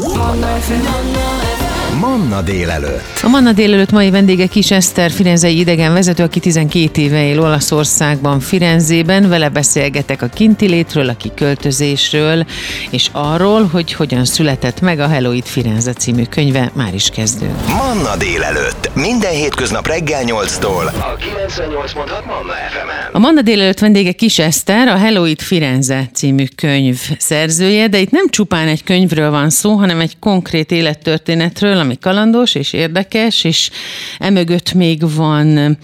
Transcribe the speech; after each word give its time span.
Mon 0.00 0.14
rêve, 0.14 0.78
mon 0.78 1.38
rêve. 1.40 1.67
Manna 1.94 2.42
délelőtt. 2.42 3.20
A 3.22 3.28
Manna 3.28 3.52
délelőtt 3.52 3.90
mai 3.90 4.10
vendége 4.10 4.46
Kis 4.46 4.70
Eszter, 4.70 5.10
firenzei 5.10 5.58
idegen 5.58 5.92
vezető, 5.92 6.22
aki 6.22 6.40
12 6.40 7.00
éve 7.00 7.24
él 7.24 7.40
Olaszországban, 7.40 8.40
Firenzében. 8.40 9.28
Vele 9.28 9.48
beszélgetek 9.48 10.22
a 10.22 10.26
kinti 10.26 10.68
létről, 10.68 11.08
a 11.08 11.16
kiköltözésről, 11.16 12.46
és 12.90 13.08
arról, 13.12 13.66
hogy 13.72 13.92
hogyan 13.92 14.24
született 14.24 14.80
meg 14.80 15.00
a 15.00 15.08
Hello 15.08 15.32
It 15.32 15.48
Firenze 15.48 15.92
című 15.92 16.24
könyve. 16.24 16.70
Már 16.74 16.94
is 16.94 17.08
kezdünk. 17.08 17.66
Manna 17.66 18.16
délelőtt. 18.16 18.90
Minden 18.94 19.32
hétköznap 19.32 19.86
reggel 19.86 20.22
8-tól. 20.26 20.86
A 20.86 21.16
98.6 21.16 22.24
Manna 22.26 22.52
fm 22.52 22.88
A 23.12 23.18
Manna 23.18 23.42
délelőtt 23.42 23.78
vendége 23.78 24.12
Kis 24.12 24.38
Eszter, 24.38 24.88
a 24.88 24.96
Hello 24.96 25.24
It 25.24 25.42
Firenze 25.42 26.08
című 26.14 26.44
könyv 26.56 27.00
szerzője, 27.18 27.88
de 27.88 27.98
itt 27.98 28.10
nem 28.10 28.28
csupán 28.28 28.68
egy 28.68 28.84
könyvről 28.84 29.30
van 29.30 29.50
szó, 29.50 29.74
hanem 29.74 30.00
egy 30.00 30.18
konkrét 30.18 30.70
élettörténetről, 30.70 31.77
ami 31.78 31.98
kalandos 31.98 32.54
és 32.54 32.72
érdekes, 32.72 33.44
és 33.44 33.70
emögött 34.18 34.72
még 34.72 35.14
van 35.14 35.78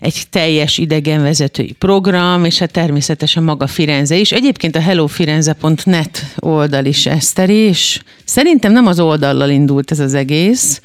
egy 0.00 0.22
teljes 0.30 0.78
idegenvezetői 0.78 1.72
program, 1.78 2.44
és 2.44 2.58
hát 2.58 2.70
természetesen 2.70 3.42
maga 3.42 3.66
Firenze 3.66 4.16
is. 4.16 4.32
Egyébként 4.32 4.76
a 4.76 4.80
hellofirenze.net 4.80 6.34
oldal 6.36 6.84
is 6.84 7.06
Eszteri, 7.06 7.54
és 7.54 8.00
szerintem 8.24 8.72
nem 8.72 8.86
az 8.86 9.00
oldallal 9.00 9.50
indult 9.50 9.90
ez 9.90 10.00
az 10.00 10.14
egész. 10.14 10.80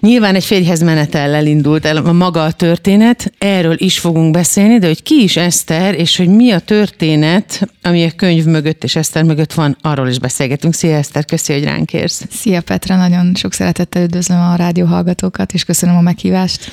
Nyilván 0.00 0.34
egy 0.34 0.44
férjhez 0.44 0.82
menetellel 0.82 1.46
indult 1.46 1.84
el 1.84 1.96
a 1.96 2.12
maga 2.12 2.44
a 2.44 2.52
történet, 2.52 3.32
erről 3.38 3.76
is 3.78 3.98
fogunk 3.98 4.30
beszélni, 4.30 4.78
de 4.78 4.86
hogy 4.86 5.02
ki 5.02 5.22
is 5.22 5.36
Eszter, 5.36 5.94
és 5.94 6.16
hogy 6.16 6.28
mi 6.28 6.50
a 6.50 6.58
történet, 6.58 7.68
ami 7.82 8.04
a 8.04 8.10
könyv 8.16 8.44
mögött 8.44 8.84
és 8.84 8.96
Eszter 8.96 9.22
mögött 9.22 9.52
van, 9.52 9.76
arról 9.80 10.08
is 10.08 10.18
beszélgetünk. 10.18 10.74
Szia 10.74 10.96
Eszter, 10.96 11.24
köszi, 11.24 11.52
hogy 11.52 11.64
ránk 11.64 11.92
érsz. 11.92 12.22
Szia 12.30 12.60
Petra, 12.60 12.96
nagyon 12.96 13.34
sok 13.34 13.52
szeretettel 13.52 13.75
üdvözlöm 13.98 14.40
a 14.40 14.54
rádióhallgatókat, 14.54 15.52
és 15.52 15.64
köszönöm 15.64 15.96
a 15.96 16.00
meghívást. 16.00 16.70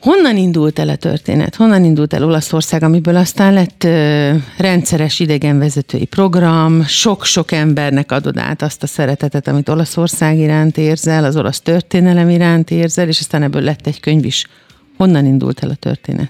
Honnan 0.00 0.36
indult 0.36 0.78
el 0.78 0.88
a 0.88 0.96
történet? 0.96 1.54
Honnan 1.54 1.84
indult 1.84 2.12
el 2.12 2.24
Olaszország, 2.24 2.82
amiből 2.82 3.16
aztán 3.16 3.52
lett 3.52 3.84
ö, 3.84 4.32
rendszeres 4.58 5.20
idegenvezetői 5.20 6.04
program, 6.04 6.84
sok-sok 6.84 7.52
embernek 7.52 8.12
adod 8.12 8.38
át 8.38 8.62
azt 8.62 8.82
a 8.82 8.86
szeretetet, 8.86 9.48
amit 9.48 9.68
Olaszország 9.68 10.38
iránt 10.38 10.78
érzel, 10.78 11.24
az 11.24 11.36
olasz 11.36 11.60
történelem 11.60 12.28
iránt 12.28 12.70
érzel, 12.70 13.08
és 13.08 13.18
aztán 13.18 13.42
ebből 13.42 13.62
lett 13.62 13.86
egy 13.86 14.00
könyv 14.00 14.24
is. 14.24 14.46
Honnan 14.96 15.26
indult 15.26 15.62
el 15.62 15.70
a 15.70 15.74
történet? 15.74 16.28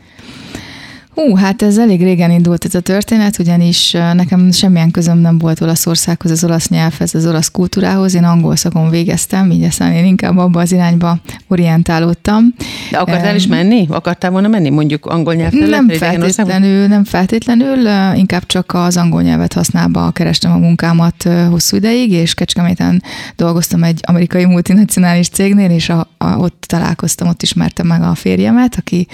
Hú, 1.16 1.34
hát 1.34 1.62
ez 1.62 1.78
elég 1.78 2.02
régen 2.02 2.30
indult 2.30 2.64
ez 2.64 2.74
a 2.74 2.80
történet, 2.80 3.38
ugyanis 3.38 3.90
nekem 3.92 4.52
semmilyen 4.52 4.90
közöm 4.90 5.18
nem 5.18 5.38
volt 5.38 5.60
Olaszországhoz, 5.60 6.30
az 6.30 6.44
olasz 6.44 6.68
nyelvhez, 6.68 7.14
az 7.14 7.26
olasz 7.26 7.50
kultúrához. 7.50 8.14
Én 8.14 8.24
angol 8.24 8.56
szakon 8.56 8.90
végeztem, 8.90 9.50
így 9.50 9.62
aztán 9.62 9.92
én 9.92 10.04
inkább 10.04 10.36
abba 10.36 10.60
az 10.60 10.72
irányba 10.72 11.18
orientálódtam. 11.48 12.54
De 12.90 12.98
akartál 12.98 13.34
is 13.34 13.46
menni? 13.46 13.86
Akartál 13.90 14.30
volna 14.30 14.48
menni 14.48 14.70
mondjuk 14.70 15.06
angol 15.06 15.34
nyelvterületre? 15.34 15.76
Nem 15.76 15.88
feltétlenül, 15.88 16.86
nem 16.86 17.04
feltétlenül, 17.04 17.88
inkább 18.14 18.46
csak 18.46 18.74
az 18.74 18.96
angol 18.96 19.22
nyelvet 19.22 19.52
használva 19.52 20.10
kerestem 20.10 20.52
a 20.52 20.58
munkámat 20.58 21.28
hosszú 21.50 21.76
ideig, 21.76 22.12
és 22.12 22.34
Kecskeméten 22.34 23.02
dolgoztam 23.36 23.82
egy 23.82 24.00
amerikai 24.06 24.44
multinacionális 24.44 25.28
cégnél, 25.28 25.70
és 25.70 25.88
a, 25.88 26.08
a, 26.18 26.36
ott 26.36 26.64
találkoztam, 26.66 27.28
ott 27.28 27.42
ismertem 27.42 27.86
meg 27.86 28.02
a 28.02 28.14
férjemet, 28.14 28.74
aki 28.78 29.06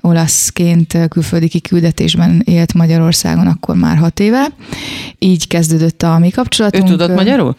olaszként 0.00 0.98
külföldi 1.08 1.45
kiküldetésben 1.48 2.42
élt 2.44 2.74
Magyarországon 2.74 3.46
akkor 3.46 3.76
már 3.76 3.96
hat 3.96 4.20
éve. 4.20 4.46
Így 5.18 5.46
kezdődött 5.46 6.02
a 6.02 6.18
mi 6.18 6.30
kapcsolatunk. 6.30 6.88
Ő 6.88 6.90
tudott 6.90 7.14
magyarul? 7.14 7.56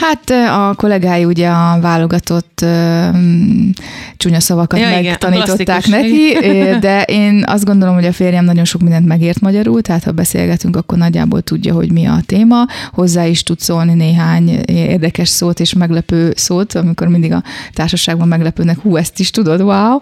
Hát 0.00 0.30
a 0.30 0.74
kollégái 0.76 1.24
ugye 1.24 1.48
a 1.48 1.78
válogatott 1.80 2.60
um, 2.62 3.70
csúnya 4.16 4.40
szavakat 4.40 4.80
ja, 4.80 4.88
megtanították 4.88 5.86
igen, 5.86 6.00
neki, 6.00 6.34
de 6.80 7.02
én 7.02 7.44
azt 7.46 7.64
gondolom, 7.64 7.94
hogy 7.94 8.04
a 8.04 8.12
férjem 8.12 8.44
nagyon 8.44 8.64
sok 8.64 8.80
mindent 8.80 9.06
megért 9.06 9.40
magyarul, 9.40 9.82
tehát 9.82 10.04
ha 10.04 10.10
beszélgetünk, 10.10 10.76
akkor 10.76 10.98
nagyjából 10.98 11.40
tudja, 11.40 11.74
hogy 11.74 11.92
mi 11.92 12.06
a 12.06 12.18
téma. 12.26 12.66
Hozzá 12.92 13.26
is 13.26 13.42
tud 13.42 13.60
szólni 13.60 13.94
néhány 13.94 14.48
érdekes 14.66 15.28
szót 15.28 15.60
és 15.60 15.72
meglepő 15.72 16.32
szót, 16.36 16.74
amikor 16.74 17.08
mindig 17.08 17.32
a 17.32 17.42
társaságban 17.72 18.28
meglepődnek, 18.28 18.78
hú, 18.78 18.96
ezt 18.96 19.18
is 19.18 19.30
tudod, 19.30 19.60
wow, 19.60 20.00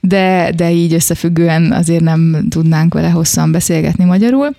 de, 0.00 0.52
de 0.56 0.70
így 0.70 0.94
összefüggően 0.94 1.72
azért 1.72 2.02
nem 2.02 2.46
tud 2.50 2.62
tudnánk 2.62 2.94
vele 2.94 3.10
hosszan 3.10 3.52
beszélgetni 3.52 4.04
magyarul. 4.04 4.54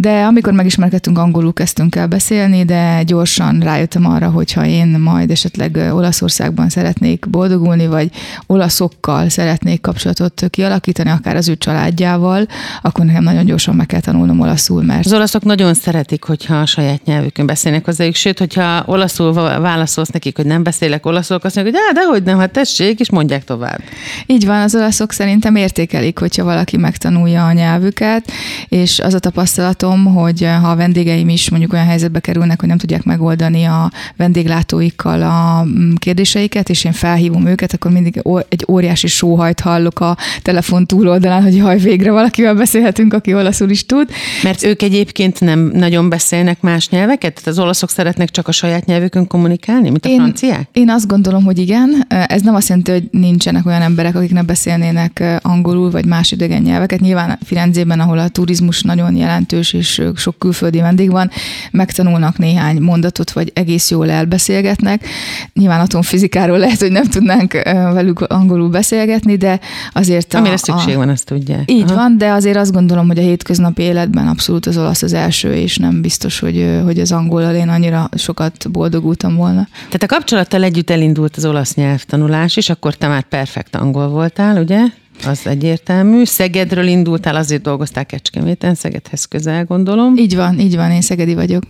De 0.00 0.22
amikor 0.24 0.52
megismerkedtünk, 0.52 1.18
angolul 1.18 1.52
kezdtünk 1.52 1.96
el 1.96 2.06
beszélni, 2.06 2.64
de 2.64 3.02
gyorsan 3.02 3.60
rájöttem 3.60 4.06
arra, 4.06 4.30
hogy 4.30 4.52
ha 4.52 4.66
én 4.66 4.86
majd 4.86 5.30
esetleg 5.30 5.76
Olaszországban 5.76 6.68
szeretnék 6.68 7.28
boldogulni, 7.30 7.86
vagy 7.86 8.10
olaszokkal 8.46 9.28
szeretnék 9.28 9.80
kapcsolatot 9.80 10.44
kialakítani, 10.50 11.10
akár 11.10 11.36
az 11.36 11.48
ő 11.48 11.56
családjával, 11.56 12.46
akkor 12.82 13.04
nekem 13.04 13.22
nagyon 13.22 13.44
gyorsan 13.44 13.74
meg 13.74 13.86
kell 13.86 14.00
tanulnom 14.00 14.40
olaszul, 14.40 14.82
mert... 14.82 15.06
Az 15.06 15.12
olaszok 15.12 15.44
nagyon 15.44 15.74
szeretik, 15.74 16.24
hogyha 16.24 16.54
a 16.54 16.66
saját 16.66 17.04
nyelvükön 17.04 17.46
beszélnek 17.46 17.84
hozzájuk, 17.84 18.14
sőt, 18.14 18.38
hogyha 18.38 18.82
olaszul 18.86 19.32
válaszolsz 19.32 20.10
nekik, 20.10 20.36
hogy 20.36 20.46
nem 20.46 20.62
beszélek 20.62 21.06
olaszul, 21.06 21.38
azt 21.42 21.54
mondják, 21.54 21.76
hogy 21.76 21.94
de 21.94 22.04
hogy 22.04 22.22
nem, 22.22 22.38
hát 22.38 22.50
tessék, 22.50 23.00
és 23.00 23.10
mondják 23.10 23.44
tovább. 23.44 23.80
Így 24.26 24.46
van, 24.46 24.60
az 24.60 24.74
olaszok 24.74 25.12
szerintem 25.12 25.56
értékelik, 25.56 26.18
hogyha 26.18 26.44
valaki 26.44 26.76
megtanulja 26.76 27.46
a 27.46 27.52
nyelvüket, 27.52 28.30
és 28.68 28.98
az 28.98 29.14
a 29.14 29.18
tapasztalatom, 29.18 29.86
látom, 29.88 30.14
hogy 30.14 30.42
eh, 30.42 30.60
ha 30.62 30.70
a 30.70 30.76
vendégeim 30.76 31.28
is 31.28 31.50
mondjuk 31.50 31.72
olyan 31.72 31.86
helyzetbe 31.86 32.20
kerülnek, 32.20 32.60
hogy 32.60 32.68
nem 32.68 32.78
tudják 32.78 33.04
megoldani 33.04 33.64
a 33.64 33.90
vendéglátóikkal 34.16 35.22
a 35.22 35.64
mm, 35.64 35.94
kérdéseiket, 35.94 36.68
és 36.68 36.84
én 36.84 36.92
felhívom 36.92 37.46
őket, 37.46 37.72
akkor 37.72 37.90
mindig 37.90 38.22
egy 38.48 38.64
óriási 38.68 39.06
sóhajt 39.06 39.60
hallok 39.60 40.00
a 40.00 40.16
telefon 40.42 40.86
túloldalán, 40.86 41.42
hogy 41.42 41.60
haj, 41.60 41.78
végre 41.78 42.10
valakivel 42.10 42.54
beszélhetünk, 42.54 43.14
aki 43.14 43.34
olaszul 43.34 43.70
is 43.70 43.86
tud. 43.86 44.10
Mert 44.42 44.64
ők 44.64 44.82
egyébként 44.82 45.40
nem 45.40 45.70
nagyon 45.74 46.08
beszélnek 46.08 46.60
más 46.60 46.88
nyelveket? 46.88 47.34
Tehát 47.34 47.48
az 47.48 47.58
olaszok 47.58 47.90
szeretnek 47.90 48.30
csak 48.30 48.48
a 48.48 48.52
saját 48.52 48.84
nyelvükön 48.84 49.26
kommunikálni, 49.26 49.90
mint 49.90 50.06
a 50.06 50.08
én, 50.08 50.16
franciák? 50.16 50.68
Én 50.72 50.90
azt 50.90 51.06
gondolom, 51.06 51.44
hogy 51.44 51.58
igen. 51.58 52.04
Ez 52.08 52.42
nem 52.42 52.54
azt 52.54 52.68
jelenti, 52.68 52.90
hogy 52.90 53.08
nincsenek 53.10 53.66
olyan 53.66 53.82
emberek, 53.82 54.14
akik 54.14 54.32
ne 54.32 54.42
beszélnének 54.42 55.20
eh, 55.20 55.36
angolul 55.42 55.90
vagy 55.90 56.06
más 56.06 56.32
idegen 56.32 56.62
nyelveket. 56.62 57.00
Nyilván 57.00 57.38
Firenzében, 57.44 58.00
ahol 58.00 58.18
a 58.18 58.28
turizmus 58.28 58.82
nagyon 58.82 59.16
jelentős, 59.16 59.72
és 59.78 60.02
sok 60.16 60.38
külföldi 60.38 60.80
vendég 60.80 61.10
van, 61.10 61.30
megtanulnak 61.70 62.38
néhány 62.38 62.80
mondatot, 62.80 63.30
vagy 63.30 63.50
egész 63.54 63.90
jól 63.90 64.10
elbeszélgetnek. 64.10 65.06
Nyilván 65.52 65.80
atomfizikáról 65.80 66.58
lehet, 66.58 66.80
hogy 66.80 66.92
nem 66.92 67.04
tudnánk 67.04 67.52
velük 67.72 68.20
angolul 68.20 68.68
beszélgetni, 68.68 69.36
de 69.36 69.60
azért... 69.92 70.34
Amire 70.34 70.54
a, 70.54 70.56
szükség 70.56 70.96
van, 70.96 71.08
azt 71.08 71.24
tudják. 71.24 71.70
Így 71.70 71.90
Aha. 71.90 71.94
van, 71.94 72.18
de 72.18 72.30
azért 72.30 72.56
azt 72.56 72.72
gondolom, 72.72 73.06
hogy 73.06 73.18
a 73.18 73.22
hétköznapi 73.22 73.82
életben 73.82 74.28
abszolút 74.28 74.66
az 74.66 74.78
olasz 74.78 75.02
az 75.02 75.12
első, 75.12 75.54
és 75.54 75.76
nem 75.76 76.00
biztos, 76.00 76.38
hogy, 76.38 76.80
hogy 76.84 76.98
az 77.00 77.12
angolal 77.12 77.54
én 77.54 77.68
annyira 77.68 78.08
sokat 78.16 78.70
boldogultam 78.70 79.36
volna. 79.36 79.68
Tehát 79.74 80.02
a 80.02 80.06
kapcsolattal 80.06 80.62
együtt 80.62 80.90
elindult 80.90 81.36
az 81.36 81.44
olasz 81.44 81.74
nyelvtanulás, 81.74 82.56
és 82.56 82.70
akkor 82.70 82.94
te 82.94 83.08
már 83.08 83.22
perfekt 83.22 83.76
angol 83.76 84.08
voltál, 84.08 84.62
ugye? 84.62 84.80
Az 85.26 85.46
egyértelmű. 85.46 86.24
Szegedről 86.24 86.86
indultál, 86.86 87.36
azért 87.36 87.62
dolgoztál 87.62 88.06
Kecskeméten, 88.06 88.74
Szegedhez 88.74 89.24
közel 89.24 89.64
gondolom. 89.64 90.16
Így 90.16 90.36
van, 90.36 90.58
így 90.58 90.76
van, 90.76 90.90
én 90.90 91.00
szegedi 91.00 91.34
vagyok. 91.34 91.62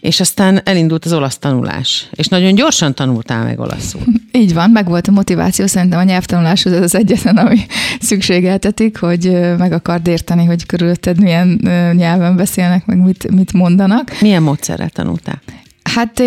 És 0.00 0.20
aztán 0.20 0.60
elindult 0.64 1.04
az 1.04 1.12
olasz 1.12 1.38
tanulás. 1.38 2.08
És 2.12 2.26
nagyon 2.26 2.54
gyorsan 2.54 2.94
tanultál 2.94 3.44
meg 3.44 3.60
olaszul. 3.60 4.02
Így 4.32 4.54
van, 4.54 4.70
meg 4.70 4.88
volt 4.88 5.08
a 5.08 5.10
motiváció, 5.10 5.66
szerintem 5.66 5.98
a 5.98 6.02
nyelvtanulás 6.02 6.64
az 6.66 6.72
az 6.72 6.94
egyetlen, 6.94 7.36
ami 7.36 7.58
szükségeltetik, 8.00 8.98
hogy 8.98 9.30
meg 9.58 9.72
akard 9.72 10.06
érteni, 10.06 10.44
hogy 10.44 10.66
körülötted 10.66 11.20
milyen 11.20 11.60
nyelven 11.96 12.36
beszélnek, 12.36 12.86
meg 12.86 12.98
mit, 12.98 13.30
mit 13.30 13.52
mondanak. 13.52 14.20
Milyen 14.20 14.42
módszerrel 14.42 14.88
tanultál? 14.88 15.40
Hát 15.94 16.20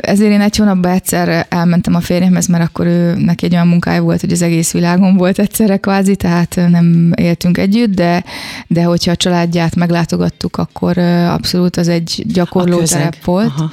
ezért 0.00 0.32
én 0.32 0.40
egy 0.40 0.56
hónapban 0.56 0.90
egyszer 0.90 1.46
elmentem 1.48 1.94
a 1.94 2.00
férjemhez, 2.00 2.46
mert 2.46 2.64
akkor 2.64 2.86
ő, 2.86 3.14
neki 3.14 3.44
egy 3.44 3.52
olyan 3.52 3.66
munkája 3.66 4.02
volt, 4.02 4.20
hogy 4.20 4.32
az 4.32 4.42
egész 4.42 4.72
világon 4.72 5.16
volt 5.16 5.38
egyszerre 5.38 5.76
kvázi, 5.76 6.16
tehát 6.16 6.60
nem 6.68 7.12
éltünk 7.16 7.58
együtt, 7.58 7.94
de, 7.94 8.24
de 8.66 8.82
hogyha 8.82 9.10
a 9.10 9.16
családját 9.16 9.74
meglátogattuk, 9.74 10.56
akkor 10.56 10.98
abszolút 11.28 11.76
az 11.76 11.88
egy 11.88 12.22
gyakorló 12.26 12.82
terep 12.82 13.24
volt. 13.24 13.52
Aha. 13.56 13.70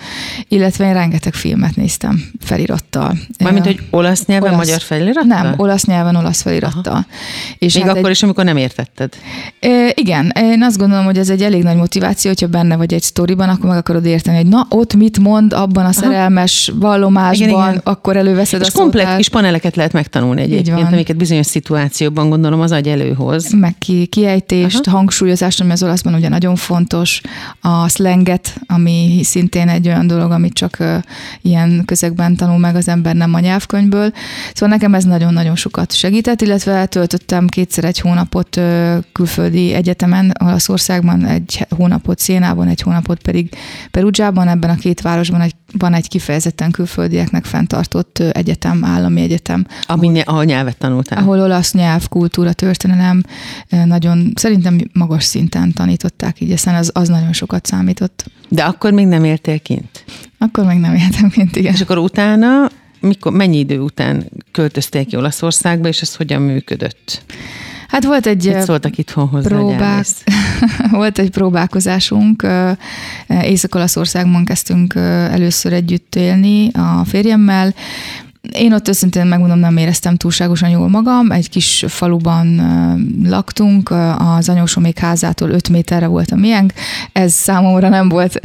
Illetve 0.47 0.85
én 0.85 0.93
rengeteg 0.93 1.33
filmet 1.33 1.75
néztem 1.75 2.23
felirattal. 2.39 3.17
Mármint, 3.39 3.65
hogy 3.65 3.79
olasz 3.89 4.25
nyelven, 4.25 4.53
olasz, 4.53 4.65
magyar 4.65 4.81
felirattal? 4.81 5.41
Nem, 5.41 5.53
olasz 5.57 5.85
nyelven, 5.85 6.15
olasz 6.15 6.41
felirattal. 6.41 7.05
És 7.57 7.73
Még 7.73 7.83
hát 7.83 7.91
akkor 7.91 8.05
egy, 8.05 8.11
is, 8.11 8.23
amikor 8.23 8.43
nem 8.43 8.57
értetted? 8.57 9.13
E, 9.59 9.91
igen, 9.93 10.33
én 10.35 10.63
azt 10.63 10.77
gondolom, 10.77 11.05
hogy 11.05 11.17
ez 11.17 11.29
egy 11.29 11.41
elég 11.41 11.63
nagy 11.63 11.75
motiváció, 11.75 12.31
hogyha 12.31 12.47
benne 12.47 12.75
vagy 12.75 12.93
egy 12.93 13.03
sztoriban, 13.03 13.49
akkor 13.49 13.69
meg 13.69 13.77
akarod 13.77 14.05
érteni, 14.05 14.37
hogy 14.37 14.47
na, 14.47 14.65
ott 14.69 14.93
mit 14.95 15.19
mond, 15.19 15.35
mond 15.37 15.53
abban 15.53 15.85
a 15.85 15.91
szerelmes 15.91 16.71
vallomásban, 16.75 17.47
igen, 17.47 17.69
igen. 17.69 17.81
akkor 17.83 18.17
előveszed 18.17 18.61
És 18.61 18.67
a 18.67 18.77
komplet 18.77 19.15
kis 19.17 19.29
paneleket 19.29 19.75
lehet 19.75 19.93
megtanulni 19.93 20.41
egyébként, 20.41 20.91
amiket 20.91 21.17
bizonyos 21.17 21.45
szituációban 21.45 22.29
gondolom 22.29 22.61
az 22.61 22.71
agy 22.71 22.87
előhoz. 22.87 23.53
Meg 23.53 23.75
ki, 23.79 24.05
kiejtést, 24.05 24.87
Aha. 24.87 24.97
hangsúlyozást, 24.97 25.61
ami 25.61 25.71
az 25.71 25.83
olaszban 25.83 26.13
ugye 26.13 26.29
nagyon 26.29 26.55
fontos, 26.55 27.21
a 27.61 27.89
slanget, 27.89 28.61
ami 28.67 29.19
szintén 29.23 29.69
egy 29.69 29.87
olyan 29.87 30.07
dolog, 30.07 30.31
amit 30.31 30.53
csak 30.53 30.77
ilyen 31.41 31.83
közegben 31.85 32.35
tanul 32.35 32.57
meg 32.57 32.75
az 32.75 32.87
ember, 32.87 33.15
nem 33.15 33.33
a 33.33 33.39
nyelvkönyvből. 33.39 34.11
Szóval 34.53 34.75
nekem 34.75 34.93
ez 34.93 35.03
nagyon-nagyon 35.03 35.55
sokat 35.55 35.93
segített, 35.93 36.41
illetve 36.41 36.85
töltöttem 36.85 37.47
kétszer 37.47 37.83
egy 37.83 37.99
hónapot 37.99 38.61
külföldi 39.11 39.73
egyetemen, 39.73 40.33
Olaszországban, 40.43 41.25
egy 41.25 41.65
hónapot 41.69 42.19
Szénában, 42.19 42.67
egy 42.67 42.81
hónapot 42.81 43.21
pedig 43.21 43.49
Perugiában, 43.91 44.47
ebben 44.47 44.69
a 44.69 44.75
két 44.75 45.01
városban 45.29 45.41
egy, 45.41 45.79
van 45.79 45.93
egy 45.93 46.07
kifejezetten 46.07 46.71
külföldieknek 46.71 47.45
fenntartott 47.45 48.19
egyetem, 48.19 48.85
állami 48.85 49.21
egyetem. 49.21 49.65
Ami, 49.85 50.07
ahol, 50.07 50.21
ahol 50.25 50.43
nyelvet 50.43 50.77
tanultál. 50.77 51.19
Ahol 51.19 51.41
olasz 51.41 51.73
nyelv, 51.73 52.07
kultúra, 52.07 52.53
történelem 52.53 53.23
nagyon, 53.69 54.31
szerintem 54.35 54.79
magas 54.93 55.23
szinten 55.23 55.73
tanították, 55.73 56.41
így 56.41 56.51
aztán 56.51 56.75
az, 56.75 56.91
az 56.93 57.07
nagyon 57.07 57.33
sokat 57.33 57.65
számított. 57.65 58.25
De 58.49 58.63
akkor 58.63 58.91
még 58.91 59.07
nem 59.07 59.23
értél 59.23 59.59
kint? 59.59 60.05
Akkor 60.37 60.65
még 60.65 60.77
nem 60.77 60.95
éltem 60.95 61.29
kint, 61.29 61.55
igen. 61.55 61.73
És 61.73 61.81
akkor 61.81 61.97
utána, 61.97 62.69
mikor, 62.99 63.31
mennyi 63.31 63.57
idő 63.57 63.79
után 63.79 64.29
költöztél 64.51 65.05
ki 65.05 65.15
Olaszországba, 65.15 65.87
és 65.87 66.01
ez 66.01 66.15
hogyan 66.15 66.41
működött? 66.41 67.23
Hát 67.87 68.05
volt 68.05 68.25
egy 68.25 68.45
Mit 68.45 68.61
szóltak 68.61 68.97
itthon 68.97 69.27
hozzá, 69.27 69.47
próbák, 69.47 70.05
volt 70.91 71.19
egy 71.19 71.29
próbálkozásunk. 71.29 72.47
Észak-Olaszországban 73.27 74.45
kezdtünk 74.45 74.95
először 74.95 75.73
együtt 75.73 76.15
élni 76.15 76.71
a 76.73 77.05
férjemmel, 77.05 77.73
én 78.51 78.73
ott 78.73 78.87
őszintén 78.87 79.25
megmondom, 79.25 79.59
nem 79.59 79.77
éreztem 79.77 80.15
túlságosan 80.15 80.69
jól 80.69 80.89
magam. 80.89 81.31
Egy 81.31 81.49
kis 81.49 81.85
faluban 81.87 82.61
laktunk, 83.23 83.93
az 84.17 84.49
anyósomék 84.49 84.99
házától 84.99 85.49
5 85.49 85.69
méterre 85.69 86.07
volt 86.07 86.31
a 86.31 86.35
miénk. 86.35 86.73
Ez 87.11 87.33
számomra 87.33 87.89
nem 87.89 88.09
volt 88.09 88.39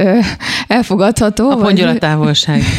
elfogadható. 0.67 1.49
A 1.49 1.57
vagy... 1.57 1.97
távolság. 1.99 2.63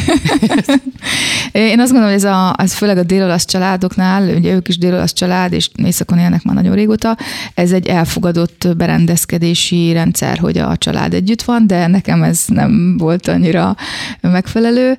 Én 1.51 1.79
azt 1.79 1.91
gondolom, 1.91 2.13
hogy 2.13 2.23
ez, 2.23 2.31
a, 2.31 2.55
ez 2.57 2.73
főleg 2.73 2.97
a 2.97 3.03
délolasz 3.03 3.45
családoknál, 3.45 4.35
ugye 4.35 4.53
ők 4.53 4.67
is 4.67 4.77
délolasz 4.77 5.13
család, 5.13 5.53
és 5.53 5.69
északon 5.75 6.17
élnek 6.17 6.43
már 6.43 6.55
nagyon 6.55 6.75
régóta, 6.75 7.17
ez 7.53 7.71
egy 7.71 7.87
elfogadott 7.87 8.67
berendezkedési 8.77 9.91
rendszer, 9.93 10.37
hogy 10.37 10.57
a 10.57 10.77
család 10.77 11.13
együtt 11.13 11.41
van, 11.41 11.67
de 11.67 11.87
nekem 11.87 12.23
ez 12.23 12.43
nem 12.47 12.97
volt 12.97 13.27
annyira 13.27 13.75
megfelelő, 14.21 14.97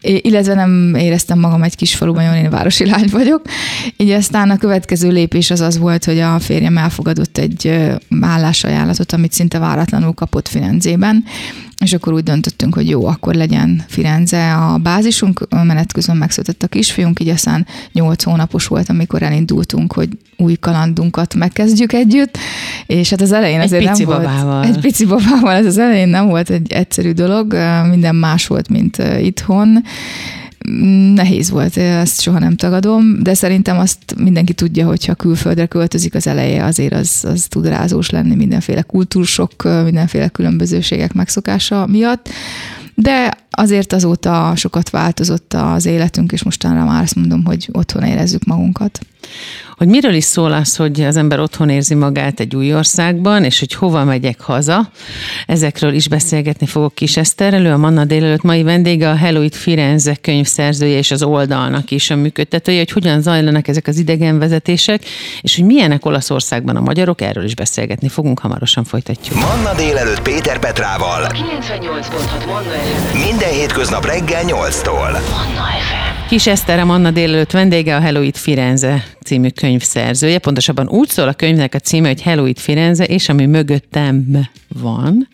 illetve 0.00 0.54
nem 0.54 0.94
éreztem 0.94 1.38
magam 1.38 1.62
egy 1.68 1.76
kis 1.76 1.94
faluban, 1.94 2.24
jól 2.24 2.34
én 2.34 2.50
városi 2.50 2.86
lány 2.86 3.08
vagyok. 3.10 3.42
Így 3.96 4.10
aztán 4.10 4.50
a 4.50 4.56
következő 4.56 5.10
lépés 5.10 5.50
az 5.50 5.60
az 5.60 5.78
volt, 5.78 6.04
hogy 6.04 6.18
a 6.18 6.38
férjem 6.38 6.78
elfogadott 6.78 7.38
egy 7.38 7.88
állásajánlatot, 8.20 9.12
amit 9.12 9.32
szinte 9.32 9.58
váratlanul 9.58 10.12
kapott 10.12 10.48
Firenzében, 10.48 11.24
és 11.84 11.92
akkor 11.92 12.12
úgy 12.12 12.22
döntöttünk, 12.22 12.74
hogy 12.74 12.88
jó, 12.88 13.06
akkor 13.06 13.34
legyen 13.34 13.84
Firenze 13.88 14.54
a 14.54 14.78
bázisunk, 14.78 15.46
menet 15.50 15.92
közben 15.92 16.16
megszületett 16.16 16.62
a 16.62 16.66
kisfiunk, 16.66 17.20
így 17.20 17.28
aztán 17.28 17.66
nyolc 17.92 18.22
hónapos 18.22 18.66
volt, 18.66 18.88
amikor 18.88 19.22
elindultunk, 19.22 19.92
hogy 19.92 20.08
új 20.36 20.54
kalandunkat 20.54 21.34
megkezdjük 21.34 21.92
együtt, 21.92 22.38
és 22.86 23.10
hát 23.10 23.20
az 23.20 23.32
elején 23.32 23.60
egy 23.60 23.64
azért 23.64 23.88
pici 23.88 24.04
nem 24.04 24.16
babával. 24.16 24.60
volt... 24.60 24.76
Egy 24.76 24.80
pici 24.80 25.06
babával. 25.06 25.52
Ez 25.52 25.66
az 25.66 25.78
elején 25.78 26.08
nem 26.08 26.26
volt 26.26 26.50
egy 26.50 26.72
egyszerű 26.72 27.12
dolog, 27.12 27.56
minden 27.90 28.14
más 28.14 28.46
volt, 28.46 28.68
mint 28.68 29.02
itthon, 29.20 29.82
nehéz 31.14 31.50
volt, 31.50 31.76
ezt 31.76 32.20
soha 32.20 32.38
nem 32.38 32.56
tagadom, 32.56 33.22
de 33.22 33.34
szerintem 33.34 33.78
azt 33.78 33.98
mindenki 34.16 34.52
tudja, 34.52 34.86
hogyha 34.86 35.14
külföldre 35.14 35.66
költözik 35.66 36.14
az 36.14 36.26
eleje, 36.26 36.64
azért 36.64 36.92
az, 36.92 37.24
az 37.28 37.46
tud 37.48 37.66
rázós 37.66 38.10
lenni 38.10 38.34
mindenféle 38.34 38.82
kultúrsok, 38.82 39.62
mindenféle 39.84 40.28
különbözőségek 40.28 41.12
megszokása 41.12 41.86
miatt. 41.86 42.28
De 42.94 43.36
azért 43.50 43.92
azóta 43.92 44.52
sokat 44.56 44.90
változott 44.90 45.54
az 45.54 45.86
életünk, 45.86 46.32
és 46.32 46.42
mostanra 46.42 46.84
már 46.84 47.02
azt 47.02 47.14
mondom, 47.14 47.44
hogy 47.44 47.68
otthon 47.72 48.02
érezzük 48.02 48.44
magunkat 48.44 49.00
hogy 49.78 49.88
miről 49.88 50.14
is 50.14 50.24
szól 50.24 50.52
az, 50.52 50.76
hogy 50.76 51.00
az 51.00 51.16
ember 51.16 51.40
otthon 51.40 51.68
érzi 51.68 51.94
magát 51.94 52.40
egy 52.40 52.56
új 52.56 52.74
országban, 52.74 53.44
és 53.44 53.58
hogy 53.58 53.74
hova 53.74 54.04
megyek 54.04 54.40
haza. 54.40 54.90
Ezekről 55.46 55.92
is 55.92 56.08
beszélgetni 56.08 56.66
fogok 56.66 56.94
Kis 56.94 57.16
Eszterrel, 57.16 57.64
ő 57.64 57.72
a 57.72 57.76
Manna 57.76 58.04
délelőtt 58.04 58.42
mai 58.42 58.62
vendége, 58.62 59.10
a 59.10 59.14
Hello 59.14 59.42
It 59.42 59.56
Firenze 59.56 60.14
könyvszerzője 60.14 60.98
és 60.98 61.10
az 61.10 61.22
oldalnak 61.22 61.90
is 61.90 62.10
a 62.10 62.16
működtetője, 62.16 62.78
hogy 62.78 62.90
hogyan 62.90 63.20
zajlanak 63.20 63.68
ezek 63.68 63.86
az 63.86 63.98
idegenvezetések, 63.98 65.04
és 65.40 65.56
hogy 65.56 65.64
milyenek 65.64 66.04
Olaszországban 66.04 66.76
a 66.76 66.80
magyarok, 66.80 67.20
erről 67.20 67.44
is 67.44 67.54
beszélgetni 67.54 68.08
fogunk, 68.08 68.38
hamarosan 68.38 68.84
folytatjuk. 68.84 69.38
Manna 69.38 69.74
délelőtt 69.74 70.22
Péter 70.22 70.58
Petrával. 70.58 71.26
98.6 71.26 72.46
Manna 72.46 73.24
Minden 73.24 73.50
hétköznap 73.50 74.06
reggel 74.06 74.42
8-tól. 74.46 75.12
Manna 75.12 75.66
FM. 75.88 76.07
Kis 76.28 76.46
Eszter, 76.46 76.78
a 76.78 76.84
Manna 76.84 77.10
délelőtt 77.10 77.50
vendége, 77.50 77.96
a 77.96 78.00
Hello 78.00 78.22
It 78.22 78.38
Firenze 78.38 79.04
című 79.24 79.48
könyv 79.48 79.82
szerzője. 79.82 80.38
Pontosabban 80.38 80.88
úgy 80.88 81.08
szól 81.08 81.28
a 81.28 81.32
könyvnek 81.32 81.74
a 81.74 81.78
címe, 81.78 82.08
hogy 82.08 82.22
Hello 82.22 82.46
It 82.46 82.60
Firenze, 82.60 83.04
és 83.04 83.28
ami 83.28 83.46
mögöttem 83.46 84.48
van. 84.80 85.28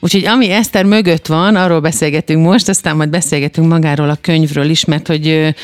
Úgyhogy 0.00 0.26
ami 0.26 0.50
Eszter 0.50 0.84
mögött 0.84 1.26
van, 1.26 1.56
arról 1.56 1.80
beszélgetünk 1.80 2.44
most, 2.44 2.68
aztán 2.68 2.96
majd 2.96 3.08
beszélgetünk 3.08 3.68
magáról 3.68 4.10
a 4.10 4.18
könyvről 4.20 4.70
is, 4.70 4.84
mert 4.84 5.06
hogy 5.06 5.54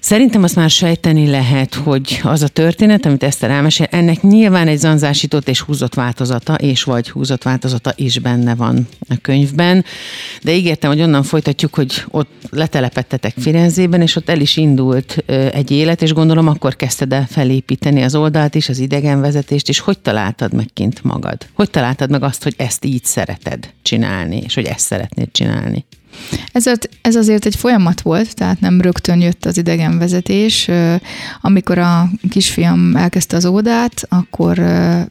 szerintem 0.00 0.42
azt 0.42 0.56
már 0.56 0.70
sejteni 0.70 1.30
lehet, 1.30 1.74
hogy 1.74 2.20
az 2.22 2.42
a 2.42 2.48
történet, 2.48 3.06
amit 3.06 3.22
Eszter 3.22 3.50
elmesél, 3.50 3.86
ennek 3.90 4.22
nyilván 4.22 4.68
egy 4.68 4.78
zanzásított 4.78 5.48
és 5.48 5.60
húzott 5.60 5.94
változata, 5.94 6.54
és 6.54 6.82
vagy 6.82 7.10
húzott 7.10 7.42
változata 7.42 7.92
is 7.96 8.18
benne 8.18 8.54
van 8.54 8.88
a 9.08 9.14
könyvben. 9.22 9.84
De 10.42 10.52
ígértem, 10.54 10.90
hogy 10.90 11.02
onnan 11.02 11.22
folytatjuk, 11.22 11.74
hogy 11.74 12.04
ott 12.10 12.30
letelepettetek 12.50 13.34
Firenzében, 13.40 14.02
és 14.04 14.16
ott 14.16 14.28
el 14.28 14.40
is 14.40 14.56
indult 14.56 15.24
egy 15.52 15.70
élet, 15.70 16.02
és 16.02 16.12
gondolom 16.12 16.48
akkor 16.48 16.76
kezdted 16.76 17.12
el 17.12 17.26
felépíteni 17.30 18.02
az 18.02 18.14
oldalt 18.14 18.54
is, 18.54 18.68
az 18.68 18.78
idegenvezetést, 18.78 19.68
és 19.68 19.78
hogy 19.78 19.98
találtad 19.98 20.52
meg 20.52 20.68
kint 20.72 21.04
magad? 21.04 21.46
Hogy 21.52 21.70
találtad 21.70 22.10
meg 22.10 22.22
azt, 22.22 22.42
hogy 22.42 22.54
ezt 22.56 22.84
így 22.84 23.04
szereted 23.04 23.70
csinálni, 23.82 24.40
és 24.44 24.54
hogy 24.54 24.64
ezt 24.64 24.86
szeretnéd 24.86 25.28
csinálni? 25.32 25.84
Ez, 26.52 26.64
ez 27.02 27.16
azért 27.16 27.46
egy 27.46 27.56
folyamat 27.56 28.00
volt, 28.00 28.34
tehát 28.34 28.60
nem 28.60 28.80
rögtön 28.80 29.20
jött 29.20 29.44
az 29.44 29.56
idegenvezetés. 29.56 30.68
Amikor 31.40 31.78
a 31.78 32.10
kisfiam 32.30 32.96
elkezdte 32.96 33.36
az 33.36 33.44
ódát, 33.44 34.02
akkor 34.08 34.62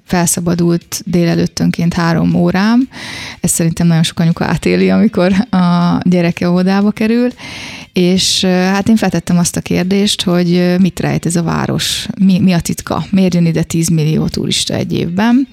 felszabadult 0.06 1.02
délelőttönként 1.06 1.94
három 1.94 2.34
órám. 2.34 2.90
Ez 3.40 3.52
szerintem 3.52 3.88
nagyon 3.88 4.04
sok 4.04 4.20
anyuka 4.20 4.46
átéli, 4.46 4.90
amikor 4.90 5.34
a 5.50 5.98
gyereke 6.04 6.50
ódába 6.50 6.92
kerül, 6.92 7.30
és 7.94 8.46
hát 8.46 8.90
én 8.90 8.96
feltettem 8.96 9.38
azt 9.38 9.56
a 9.56 9.62
kérdést, 9.62 10.24
hogy 10.24 10.76
mit 10.80 11.00
rejt 11.00 11.26
ez 11.26 11.36
a 11.36 11.44
város, 11.44 12.08
mi, 12.20 12.40
mi 12.40 12.52
a 12.52 12.60
titka, 12.60 13.06
miért 13.10 13.34
jön 13.34 13.46
ide 13.46 13.64
10 13.64 13.90
millió 13.90 14.28
turista 14.28 14.74
egy 14.74 14.94
évben, 14.94 15.48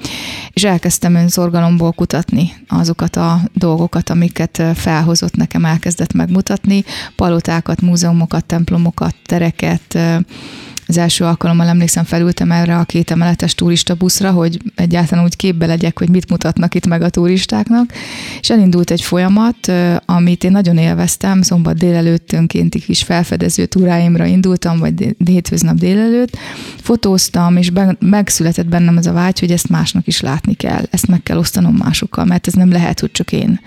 és 0.53 0.65
elkezdtem 0.65 1.15
önszorgalomból 1.15 1.93
kutatni 1.93 2.53
azokat 2.69 3.17
a 3.17 3.41
dolgokat, 3.55 4.11
amiket 4.11 4.63
felhozott 4.75 5.37
nekem, 5.37 5.65
elkezdett 5.65 6.13
megmutatni, 6.13 6.85
palotákat, 7.17 7.81
múzeumokat, 7.81 8.45
templomokat, 8.45 9.15
tereket, 9.27 9.99
az 10.91 10.97
első 10.97 11.25
alkalommal 11.25 11.67
emlékszem, 11.67 12.05
felültem 12.05 12.53
erre 12.53 12.77
a 12.77 12.85
két 12.85 13.11
emeletes 13.11 13.55
turista 13.55 13.95
buszra, 13.95 14.31
hogy 14.31 14.59
egyáltalán 14.75 15.25
úgy 15.25 15.37
képbe 15.37 15.67
legyek, 15.67 15.99
hogy 15.99 16.09
mit 16.09 16.31
mutatnak 16.31 16.75
itt 16.75 16.87
meg 16.87 17.03
a 17.03 17.09
turistáknak, 17.09 17.93
és 18.41 18.51
elindult 18.51 18.91
egy 18.91 19.03
folyamat, 19.03 19.73
amit 20.05 20.45
én 20.45 20.51
nagyon 20.51 20.77
élveztem, 20.77 21.43
szombat 21.43 21.77
délelőttönkénti 21.77 22.81
kis 22.81 23.03
felfedező 23.03 23.67
túráimra 23.67 24.25
indultam, 24.25 24.79
vagy 24.79 25.17
hétfőznap 25.25 25.77
délelőtt, 25.77 26.37
fotóztam, 26.81 27.57
és 27.57 27.71
be, 27.71 27.97
megszületett 28.01 28.67
bennem 28.67 28.97
az 28.97 29.07
a 29.07 29.13
vágy, 29.13 29.39
hogy 29.39 29.51
ezt 29.51 29.69
másnak 29.69 30.07
is 30.07 30.21
látni 30.21 30.55
kell, 30.55 30.83
ezt 30.91 31.07
meg 31.07 31.23
kell 31.23 31.39
osztanom 31.39 31.75
másokkal, 31.75 32.25
mert 32.25 32.47
ez 32.47 32.53
nem 32.53 32.71
lehet, 32.71 33.01
hogy 33.01 33.13
csak 33.13 33.33
én 33.33 33.61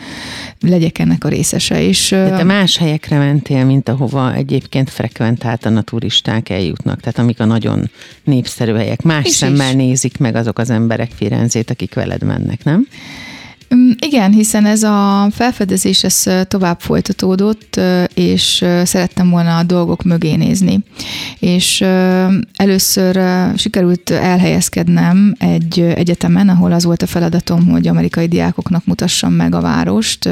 legyek 0.60 1.00
ennek 1.00 1.24
a 1.24 1.30
részese. 1.30 1.82
És, 1.82 2.10
De 2.10 2.30
te 2.30 2.44
más 2.44 2.78
helyekre 2.78 3.18
mentél, 3.18 3.66
mint 3.66 3.90
ahova 3.90 4.34
egyébként 4.34 4.90
frekventáltan 4.90 5.78
a 5.78 5.82
turisták 5.82 6.50
eljutnak, 6.50 7.00
tehát 7.00 7.13
amik 7.18 7.40
a 7.40 7.46
nagyon 7.46 7.90
népszerű 8.24 8.74
helyek. 8.74 9.02
Más 9.02 9.26
is 9.26 9.32
szemmel 9.32 9.70
is. 9.70 9.76
nézik 9.76 10.18
meg 10.18 10.36
azok 10.36 10.58
az 10.58 10.70
emberek 10.70 11.12
Firenzét, 11.16 11.70
akik 11.70 11.94
veled 11.94 12.24
mennek, 12.24 12.64
nem? 12.64 12.88
Mm, 13.76 13.92
igen, 14.00 14.32
hiszen 14.32 14.66
ez 14.66 14.84
a 14.84 15.28
felfedezés 15.32 16.04
ez 16.04 16.24
tovább 16.48 16.80
folytatódott, 16.80 17.80
és 18.14 18.66
szerettem 18.84 19.30
volna 19.30 19.58
a 19.58 19.64
dolgok 19.64 20.04
mögé 20.04 20.36
nézni. 20.36 20.80
És 21.40 21.82
először 22.56 23.20
sikerült 23.58 24.10
elhelyezkednem 24.10 25.36
egy 25.40 25.80
egyetemen, 25.80 26.50
ahol 26.50 26.72
az 26.72 26.84
volt 26.84 27.02
a 27.02 27.08
feladatom, 27.08 27.68
hogy 27.68 27.88
amerikai 27.88 28.28
diákoknak 28.28 28.86
mutassam 28.86 29.34
meg 29.34 29.56
a 29.56 29.62
várost 29.62 30.30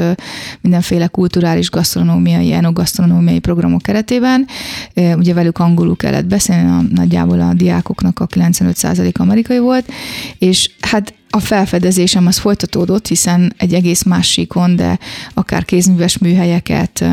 mindenféle 0.60 1.06
kulturális, 1.06 1.70
gasztronómiai, 1.70 2.52
enogasztronómiai 2.52 3.38
programok 3.38 3.82
keretében. 3.82 4.46
Ugye 4.94 5.34
velük 5.34 5.58
angolul 5.58 5.96
kellett 5.96 6.26
beszélni, 6.26 6.88
nagyjából 6.94 7.40
a 7.40 7.54
diákoknak 7.54 8.20
a 8.20 8.26
95% 8.26 9.14
amerikai 9.18 9.58
volt, 9.58 9.92
és 10.38 10.70
hát 10.80 11.14
a 11.34 11.40
felfedezésem 11.40 12.26
az 12.26 12.38
folytatódott, 12.38 13.06
hiszen 13.06 13.52
egy 13.56 13.74
egész 13.74 14.02
másikon, 14.02 14.76
de 14.76 14.98
akár 15.34 15.64
kézműves 15.64 16.18
műhelyeket, 16.18 17.04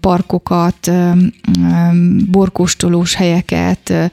parkokat, 0.00 0.90
borkóstolós 2.30 3.14
helyeket, 3.14 4.10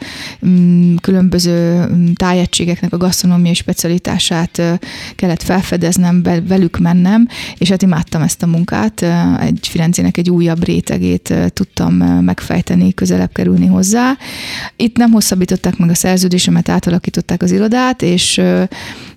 különböző 1.02 1.88
tájegységeknek 2.16 2.94
a 2.94 2.98
gasztronómiai 2.98 3.54
specialitását 3.54 4.62
kellett 5.16 5.44
felfedeznem, 5.44 6.24
velük 6.48 6.78
mennem, 6.78 7.28
és 7.58 7.70
hát 7.70 7.82
imádtam 7.82 8.22
ezt 8.22 8.44
a 8.44 8.48
munkát. 8.48 9.06
Egy 9.40 9.68
Firencének 9.68 10.18
egy 10.18 10.30
újabb 10.30 10.64
rétegét 10.64 11.34
tudtam 11.54 11.94
megfejteni, 12.24 12.94
közelebb 12.94 13.32
kerülni 13.32 13.66
hozzá. 13.66 14.18
Itt 14.76 14.98
nem 14.98 15.12
hosszabbították 15.12 15.78
meg 15.78 15.90
a 15.90 15.96
szerződésemet, 15.96 16.70
átalakították 16.70 17.42
az 17.42 17.52
irodát, 17.52 18.02
és 18.02 18.42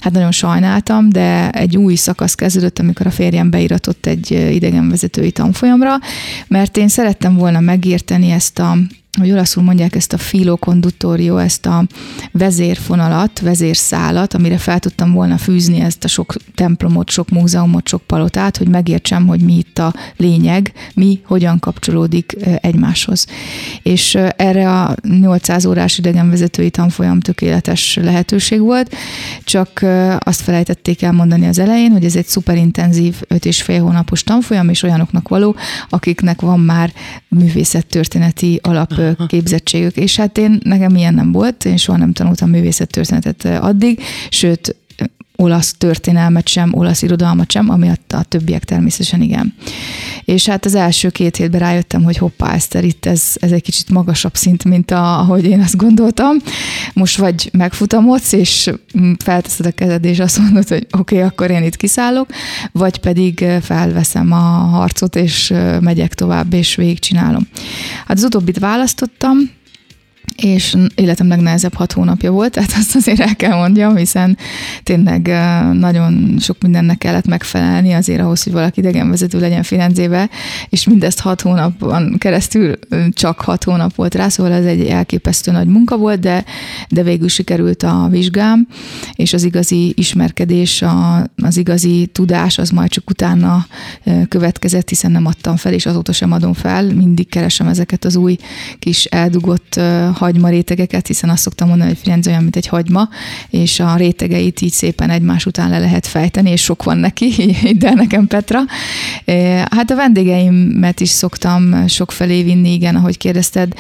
hát 0.00 0.12
nagyon 0.12 0.30
sajnáltam, 0.30 1.08
de 1.08 1.50
egy 1.50 1.76
új 1.76 1.94
szakasz 1.94 2.34
kezdődött, 2.34 2.78
amikor 2.78 3.06
a 3.06 3.10
férjem 3.10 3.50
beiratott 3.50 4.06
egy 4.06 4.30
idegenvezetői 4.30 5.30
tanfolyamra, 5.30 5.94
mert 6.48 6.76
én 6.76 6.88
szerettem 6.88 7.34
volna 7.36 7.60
megérteni 7.60 8.30
ezt 8.30 8.58
a 8.58 8.76
hogy 9.19 9.31
olaszul 9.31 9.62
mondják 9.62 9.95
ezt 9.95 10.12
a 10.12 10.19
filo 10.19 10.57
conduttorio, 10.57 11.37
ezt 11.37 11.66
a 11.66 11.87
vezérfonalat, 12.31 13.40
vezérszálat, 13.40 14.35
amire 14.35 14.59
fel 14.59 14.78
tudtam 14.78 15.12
volna 15.12 15.38
fűzni 15.38 15.81
ezt 15.81 16.04
a 16.04 16.09
sok 16.09 16.35
templomot, 16.54 17.11
sok 17.11 17.28
múzeumot, 17.28 17.88
sok 17.88 18.02
palotát, 18.02 18.57
hogy 18.57 18.69
megértsem, 18.69 19.26
hogy 19.26 19.40
mi 19.40 19.57
itt 19.57 19.78
a 19.78 19.95
lényeg, 20.16 20.73
mi 20.95 21.21
hogyan 21.25 21.59
kapcsolódik 21.59 22.37
egymáshoz. 22.61 23.26
És 23.83 24.14
erre 24.37 24.81
a 24.81 24.95
800 25.09 25.64
órás 25.66 25.99
idegenvezetői 25.99 26.71
tanfolyam 26.71 27.21
tökéletes 27.21 27.99
lehetőség 28.02 28.61
volt, 28.61 28.95
csak 29.45 29.85
azt 30.19 30.40
felejtették 30.40 31.02
elmondani 31.02 31.47
az 31.47 31.59
elején, 31.59 31.90
hogy 31.90 32.04
ez 32.04 32.16
egy 32.16 32.26
szuperintenzív 32.26 33.23
5 33.28 33.45
és 33.45 33.62
fél 33.62 33.83
hónapos 33.83 34.23
tanfolyam, 34.23 34.69
és 34.69 34.83
olyanoknak 34.83 35.28
való, 35.28 35.57
akiknek 35.88 36.40
van 36.40 36.61
már 36.61 36.92
művészettörténeti 37.28 38.61
alap 38.62 39.00
képzettségük, 39.26 39.97
és 39.97 40.16
hát 40.16 40.38
én, 40.38 40.61
nekem 40.64 40.97
ilyen 40.97 41.14
nem 41.14 41.32
volt, 41.32 41.64
én 41.64 41.76
soha 41.76 41.99
nem 41.99 42.12
tanultam 42.12 42.50
művészettörténetet 42.50 43.44
addig, 43.44 44.00
sőt, 44.28 44.76
olasz 45.42 45.75
történelmet 45.78 46.49
sem, 46.49 46.75
olasz 46.75 47.02
irodalmat 47.02 47.50
sem, 47.50 47.70
ami 47.70 47.88
a 47.88 48.22
többiek 48.22 48.64
természetesen 48.64 49.22
igen. 49.22 49.54
És 50.25 50.49
hát 50.49 50.64
az 50.64 50.75
első 50.75 51.08
két 51.08 51.37
hétben 51.37 51.61
rájöttem, 51.61 52.02
hogy 52.02 52.16
hoppá, 52.16 52.54
Eszter, 52.54 52.84
itt 52.84 53.06
ez, 53.06 53.22
ez 53.34 53.52
egy 53.52 53.62
kicsit 53.62 53.90
magasabb 53.90 54.34
szint, 54.34 54.64
mint 54.64 54.90
a, 54.90 55.18
ahogy 55.18 55.44
én 55.44 55.61
azt 55.61 55.76
gondoltam. 55.76 56.37
Most 56.92 57.16
vagy 57.16 57.50
megfutamodsz, 57.52 58.32
és 58.32 58.70
felteszed 59.25 59.66
a 59.66 59.70
kezed, 59.70 60.04
és 60.04 60.18
azt 60.18 60.38
mondod, 60.38 60.68
hogy 60.68 60.87
oké, 60.90 61.16
okay, 61.16 61.28
akkor 61.28 61.50
én 61.50 61.62
itt 61.62 61.76
kiszállok, 61.76 62.28
vagy 62.72 62.99
pedig 62.99 63.44
felveszem 63.62 64.32
a 64.32 64.44
harcot, 64.76 65.16
és 65.16 65.54
megyek 65.80 66.14
tovább, 66.14 66.52
és 66.52 66.75
végigcsinálom. 66.75 67.49
Hát 68.06 68.16
az 68.16 68.25
utóbbit 68.25 68.58
választottam, 68.58 69.37
és 70.37 70.76
életem 70.95 71.29
legnehezebb 71.29 71.75
hat 71.75 71.93
hónapja 71.93 72.31
volt, 72.31 72.52
tehát 72.52 72.73
azt 72.76 72.97
azért 72.97 73.21
el 73.21 73.37
kell 73.37 73.57
mondjam, 73.57 73.97
hiszen 73.97 74.37
tényleg 74.83 75.26
nagyon 75.73 76.37
sok 76.41 76.57
mindennek 76.62 76.99
kellett 76.99 77.26
megfelelni 77.26 77.93
azért 77.93 78.21
ahhoz, 78.21 78.43
hogy 78.43 78.52
valaki 78.52 78.81
idegenvezető 78.81 79.41
legyen 79.41 79.62
Firenzébe, 79.62 80.29
és 80.69 80.87
mindezt 80.87 81.21
hat 81.21 81.41
hónapon 81.41 82.19
keresztül 82.19 82.79
csak 83.11 83.41
hat 83.41 83.64
hónap 83.64 83.95
volt 83.95 84.14
rá, 84.14 84.29
szóval 84.29 84.52
ez 84.52 84.64
egy 84.64 84.87
elképesztő 84.87 85.50
nagy 85.50 85.67
munka 85.67 85.97
volt, 85.97 86.21
de, 86.21 86.45
de 86.88 87.02
végül 87.02 87.29
sikerült 87.29 87.83
a 87.83 88.07
vizsgám, 88.11 88.67
és 89.14 89.33
az 89.33 89.45
igazi 89.45 89.93
ismerkedés, 89.97 90.83
a, 90.83 91.26
az 91.43 91.57
igazi 91.57 92.07
tudás, 92.12 92.59
az 92.59 92.71
majd 92.71 92.91
csak 92.91 93.11
utána 93.11 93.67
következett, 94.29 94.88
hiszen 94.88 95.11
nem 95.11 95.26
adtam 95.26 95.57
fel, 95.57 95.73
és 95.73 95.87
azóta 95.87 96.12
sem 96.12 96.33
adom 96.33 96.52
fel, 96.52 96.85
mindig 96.85 97.29
keresem 97.29 97.67
ezeket 97.67 98.05
az 98.05 98.17
új 98.17 98.37
kis 98.79 99.05
eldugott 99.05 99.81
hagyma 100.12 100.49
rétegeket, 100.49 101.07
hiszen 101.07 101.31
azt 101.31 101.42
szoktam 101.42 101.69
mondani, 101.69 101.90
hogy 101.90 101.99
Firenze 101.99 102.31
olyan, 102.31 102.42
mint 102.42 102.57
egy 102.57 102.66
hagyma, 102.66 103.09
és 103.50 103.81
a 103.81 103.97
rétegeit 103.97 104.61
így 104.61 104.73
szépen 104.73 105.11
egymás 105.11 105.47
után 105.47 105.71
le 105.71 105.78
lehet 105.78 106.07
fejteni, 106.07 106.50
és 106.50 106.62
sok 106.62 106.83
van 106.83 106.97
neki, 106.97 107.57
de 107.78 107.95
nekem 107.95 108.26
Petra. 108.26 108.61
Hát 109.70 109.90
a 109.90 109.96
vendégeimet 109.96 111.00
is 111.00 111.08
szoktam 111.08 111.86
sok 111.88 112.12
felé 112.12 112.42
vinni, 112.42 112.72
igen, 112.72 112.96
ahogy 112.96 113.18
kérdezted. 113.18 113.74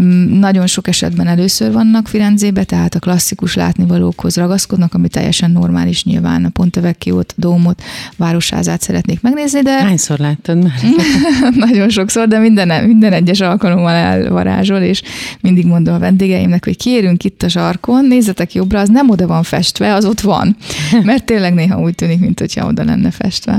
Mm, 0.00 0.38
nagyon 0.38 0.66
sok 0.66 0.88
esetben 0.88 1.26
először 1.26 1.72
vannak 1.72 2.08
Firenzébe, 2.08 2.64
tehát 2.64 2.94
a 2.94 2.98
klasszikus 2.98 3.54
látnivalókhoz 3.54 4.36
ragaszkodnak, 4.36 4.94
ami 4.94 5.08
teljesen 5.08 5.50
normális 5.50 6.04
nyilván. 6.04 6.44
A 6.44 6.48
Ponte 6.48 6.80
Vecchiót, 6.80 7.34
Dómot, 7.36 7.82
Városházát 8.16 8.80
szeretnék 8.80 9.20
megnézni, 9.20 9.60
de... 9.60 9.82
Hányszor 9.82 10.18
láttad 10.18 10.62
már? 10.62 10.80
nagyon 11.66 11.88
sokszor, 11.88 12.28
de 12.28 12.38
minden, 12.38 12.84
minden 12.84 13.12
egyes 13.12 13.40
alkalommal 13.40 13.94
elvarázsol, 13.94 14.78
és 14.78 15.02
mindig 15.40 15.66
mond 15.66 15.84
mondom 15.84 16.02
a 16.02 16.10
vendégeimnek, 16.10 16.64
hogy 16.64 16.76
kérünk 16.76 17.24
itt 17.24 17.42
a 17.42 17.48
sarkon, 17.48 18.04
nézzetek 18.04 18.54
jobbra, 18.54 18.80
az 18.80 18.88
nem 18.88 19.10
oda 19.10 19.26
van 19.26 19.42
festve, 19.42 19.94
az 19.94 20.04
ott 20.04 20.20
van. 20.20 20.56
Mert 21.04 21.24
tényleg 21.24 21.54
néha 21.54 21.80
úgy 21.80 21.94
tűnik, 21.94 22.20
mint 22.20 22.38
hogyha 22.38 22.66
oda 22.66 22.84
lenne 22.84 23.10
festve. 23.10 23.58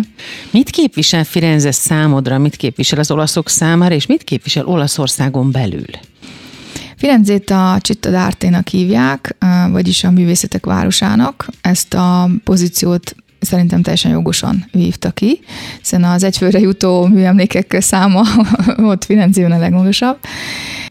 Mit 0.52 0.70
képvisel 0.70 1.24
Firenze 1.36 1.72
számodra, 1.72 2.38
mit 2.38 2.56
képvisel 2.56 3.00
az 3.00 3.12
olaszok 3.12 3.50
számára, 3.50 3.96
és 3.96 4.06
mit 4.06 4.24
képvisel 4.24 4.66
Olaszországon 4.66 5.52
belül? 5.52 5.86
Firenzét 6.98 7.50
a 7.50 7.80
Città 7.82 8.10
d'Arte-nak 8.10 8.68
hívják, 8.68 9.36
vagyis 9.72 10.04
a 10.04 10.12
művészetek 10.12 10.66
városának. 10.66 11.48
Ezt 11.62 11.94
a 11.94 12.30
pozíciót 12.44 13.16
szerintem 13.46 13.82
teljesen 13.82 14.12
jogosan 14.12 14.66
vívta 14.72 15.12
ki, 15.12 15.40
hiszen 15.80 16.04
az 16.04 16.24
egyfőre 16.24 16.60
jutó 16.60 17.06
műemlékek 17.06 17.78
száma 17.80 18.22
ott 18.92 19.06
Firenzében 19.06 19.52
a 19.52 19.58
legmagasabb, 19.58 20.18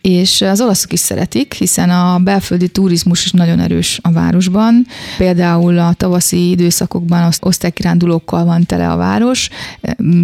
és 0.01 0.41
az 0.41 0.61
olaszok 0.61 0.93
is 0.93 1.01
szeretik, 1.01 1.53
hiszen 1.53 1.91
a 1.91 2.19
belföldi 2.19 2.69
turizmus 2.69 3.25
is 3.25 3.31
nagyon 3.31 3.61
erős 3.61 3.99
a 4.03 4.13
városban. 4.13 4.87
Például 5.19 5.79
a 5.79 5.93
tavaszi 5.93 6.51
időszakokban 6.51 7.33
osztálykirándulókkal 7.41 8.45
van 8.45 8.67
tele 8.67 8.91
a 8.91 8.97
város, 8.97 9.49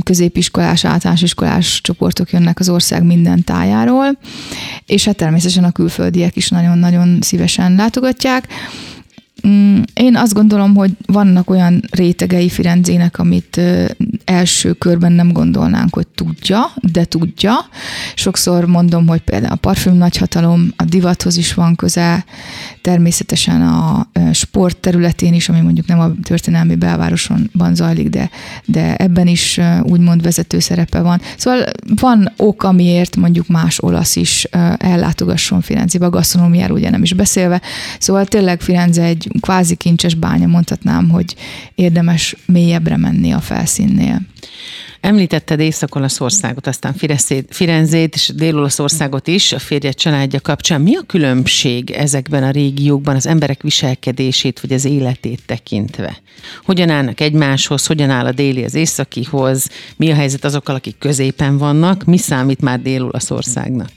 középiskolás, 0.02 0.84
általános 0.84 1.22
iskolás 1.22 1.80
csoportok 1.82 2.30
jönnek 2.30 2.58
az 2.58 2.68
ország 2.68 3.04
minden 3.04 3.44
tájáról, 3.44 4.18
és 4.86 5.04
hát 5.04 5.16
természetesen 5.16 5.64
a 5.64 5.72
külföldiek 5.72 6.36
is 6.36 6.48
nagyon-nagyon 6.48 7.18
szívesen 7.20 7.74
látogatják. 7.74 8.48
Mm, 9.48 9.80
én 9.94 10.16
azt 10.16 10.34
gondolom, 10.34 10.74
hogy 10.74 10.90
vannak 11.06 11.50
olyan 11.50 11.82
rétegei 11.90 12.48
Firenzének, 12.48 13.18
amit 13.18 13.60
első 14.24 14.72
körben 14.72 15.12
nem 15.12 15.32
gondolnánk, 15.32 15.94
hogy 15.94 16.06
tudja, 16.06 16.70
de 16.92 17.04
tudja. 17.04 17.54
Sokszor 18.14 18.64
mondom, 18.64 19.06
hogy 19.06 19.20
például 19.20 19.52
a 19.52 19.56
parfüm 19.56 19.94
nagyhatalom, 19.94 20.72
a 20.76 20.84
divathoz 20.84 21.36
is 21.36 21.54
van 21.54 21.76
köze, 21.76 22.24
természetesen 22.82 23.62
a 23.62 24.08
sport 24.32 24.76
területén 24.76 25.34
is, 25.34 25.48
ami 25.48 25.60
mondjuk 25.60 25.86
nem 25.86 26.00
a 26.00 26.12
történelmi 26.22 26.74
belvárosonban 26.74 27.74
zajlik, 27.74 28.08
de, 28.08 28.30
de 28.64 28.96
ebben 28.96 29.26
is 29.26 29.60
úgymond 29.82 30.22
vezető 30.22 30.58
szerepe 30.58 31.00
van. 31.00 31.20
Szóval 31.36 31.64
van 32.00 32.32
ok, 32.36 32.62
amiért 32.62 33.16
mondjuk 33.16 33.46
más 33.46 33.82
olasz 33.82 34.16
is 34.16 34.44
ellátogasson 34.76 35.60
Firenzébe, 35.60 36.06
a 36.06 36.10
gasztronómiáról 36.10 36.76
ugye 36.76 36.90
nem 36.90 37.02
is 37.02 37.12
beszélve. 37.12 37.60
Szóval 37.98 38.26
tényleg 38.26 38.60
Firenze 38.60 39.02
egy 39.02 39.29
kvázi 39.40 39.74
kincses 39.74 40.14
bánya, 40.14 40.46
mondhatnám, 40.46 41.08
hogy 41.08 41.34
érdemes 41.74 42.36
mélyebbre 42.46 42.96
menni 42.96 43.32
a 43.32 43.40
felszínnél. 43.40 44.20
Említetted 45.00 45.60
Észak-Olaszországot, 45.60 46.66
aztán 46.66 46.94
Firenzét 47.48 48.14
és 48.14 48.32
Dél-Olaszországot 48.34 49.26
is, 49.26 49.52
a 49.52 49.58
férje 49.58 49.92
családja 49.92 50.40
kapcsán. 50.40 50.80
Mi 50.80 50.96
a 50.96 51.02
különbség 51.06 51.90
ezekben 51.90 52.42
a 52.42 52.50
régiókban 52.50 53.16
az 53.16 53.26
emberek 53.26 53.62
viselkedését 53.62 54.60
vagy 54.60 54.72
az 54.72 54.84
életét 54.84 55.42
tekintve? 55.46 56.16
Hogyan 56.64 56.88
állnak 56.88 57.20
egymáshoz, 57.20 57.86
hogyan 57.86 58.10
áll 58.10 58.26
a 58.26 58.32
déli 58.32 58.64
az 58.64 58.74
északihoz, 58.74 59.68
mi 59.96 60.10
a 60.10 60.14
helyzet 60.14 60.44
azokkal, 60.44 60.74
akik 60.74 60.98
középen 60.98 61.58
vannak, 61.58 62.04
mi 62.04 62.18
számít 62.18 62.60
már 62.60 62.80
Dél-Olaszországnak? 62.80 63.90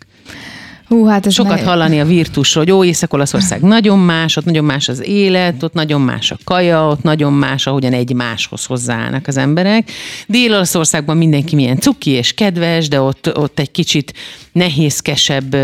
Hú, 0.93 1.05
hát 1.05 1.25
ez 1.25 1.33
Sokat 1.33 1.59
ne... 1.59 1.65
hallani 1.65 1.99
a 1.99 2.05
virtusról, 2.05 2.63
hogy 2.63 2.73
ó, 2.73 2.83
Észak-Olaszország 2.83 3.61
nagyon 3.75 3.99
más, 3.99 4.37
ott 4.37 4.45
nagyon 4.45 4.65
más 4.65 4.89
az 4.89 5.07
élet, 5.07 5.63
ott 5.63 5.73
nagyon 5.73 6.01
más 6.01 6.31
a 6.31 6.37
kaja, 6.43 6.87
ott 6.87 7.03
nagyon 7.03 7.33
más, 7.33 7.67
ahogyan 7.67 7.93
egy 7.93 8.13
máshoz 8.13 8.65
hozzáállnak 8.65 9.27
az 9.27 9.37
emberek. 9.37 9.91
Dél-Olaszországban 10.27 11.17
mindenki 11.17 11.55
milyen 11.55 11.79
cuki 11.79 12.09
és 12.09 12.33
kedves, 12.33 12.87
de 12.87 13.01
ott, 13.01 13.37
ott 13.37 13.59
egy 13.59 13.71
kicsit 13.71 14.13
nehézkesebb 14.51 15.55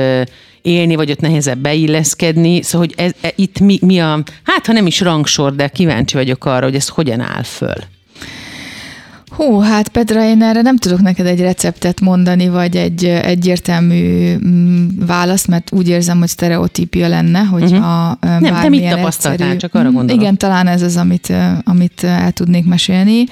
élni, 0.62 0.96
vagy 0.96 1.12
ott 1.12 1.20
nehezebb 1.20 1.60
beilleszkedni. 1.60 2.62
Szóval, 2.62 2.88
hogy 2.88 3.06
ez, 3.06 3.12
e, 3.22 3.34
itt 3.36 3.60
mi, 3.60 3.80
mi 3.82 4.00
a, 4.00 4.24
hát 4.44 4.66
ha 4.66 4.74
nem 4.74 4.86
is 4.88 5.02
rangsor, 5.02 5.56
de 5.56 5.68
kíváncsi 5.68 6.16
vagyok 6.16 6.46
arra, 6.46 6.66
hogy 6.66 6.76
ez 6.76 6.88
hogyan 6.88 7.20
áll 7.20 7.44
föl. 7.44 7.76
Hú, 9.40 9.60
hát 9.60 9.88
Petra, 9.88 10.24
én 10.24 10.44
erre 10.44 10.62
nem 10.62 10.78
tudok 10.78 11.02
neked 11.02 11.26
egy 11.26 11.40
receptet 11.40 12.02
mondani, 12.02 12.50
vagy 12.50 12.76
egy 12.76 13.06
egyértelmű 13.06 14.36
mm, 14.36 14.88
választ, 15.06 15.48
mert 15.48 15.72
úgy 15.72 15.90
érzem, 15.90 16.20
hogy 16.20 16.28
sztereotípia 16.28 17.08
lenne, 17.08 17.40
hogy 17.40 17.64
uh-huh. 17.64 17.86
a 17.86 18.18
Nem, 18.22 18.62
te 18.62 18.70
mit 18.70 18.90
tapasztaltál, 18.90 19.32
egyszerű, 19.32 19.58
csak 19.58 19.76
arra 19.76 19.92
gondolok. 19.92 20.22
Igen, 20.22 20.38
talán 20.38 20.68
ez 20.68 20.82
az, 20.82 20.98
amit, 20.98 21.34
amit 21.64 22.04
el 22.04 22.32
tudnék 22.32 22.66
mesélni. 22.66 23.24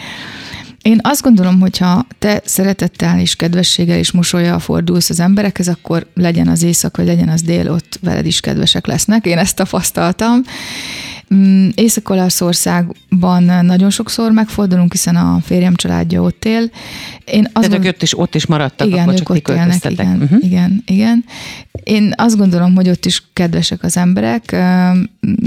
Én 0.82 1.00
azt 1.04 1.22
gondolom, 1.22 1.60
hogy 1.60 1.78
ha 1.78 2.06
te 2.20 2.42
szeretettel 2.46 3.20
és 3.20 3.36
kedvességgel 3.36 3.98
és 3.98 4.12
mosolyjal 4.12 4.60
fordulsz 4.60 5.10
az 5.10 5.20
emberekhez, 5.20 5.68
akkor 5.68 6.08
legyen 6.14 6.48
az 6.48 6.64
éjszak, 6.64 6.98
vagy 6.98 7.06
legyen 7.06 7.30
az 7.30 7.42
dél, 7.42 7.72
ott 7.72 8.00
veled 8.02 8.26
is 8.26 8.40
kedvesek 8.40 8.88
lesznek. 8.88 9.26
Én 9.26 9.38
ezt 9.38 9.56
tapasztaltam. 9.56 10.42
Mm, 11.36 11.70
Észak-Olaszországban 11.76 13.44
nagyon 13.66 13.90
sokszor 13.90 14.32
megfordulunk, 14.32 14.92
hiszen 14.92 15.16
a 15.16 15.40
férjem 15.44 15.76
családja 15.76 16.22
ott 16.22 16.46
él. 16.46 16.70
Én 17.26 17.50
azt 17.54 17.70
Tehát 17.70 17.84
gond... 17.84 17.96
is 18.00 18.20
ott 18.20 18.36
is 18.36 18.46
maradtak, 18.46 18.88
igen, 18.88 19.02
akkor 19.02 19.14
csak 19.14 19.30
ott 19.30 19.50
élnek, 19.50 19.90
igen, 19.90 20.22
uh-huh. 20.22 20.44
igen, 20.44 20.84
igen. 20.86 21.26
Én 21.84 22.14
azt 22.18 22.38
gondolom, 22.38 22.76
hogy 22.76 22.90
ott 22.90 23.06
is 23.06 23.24
kedvesek 23.34 23.84
az 23.84 23.98
emberek. 23.98 24.56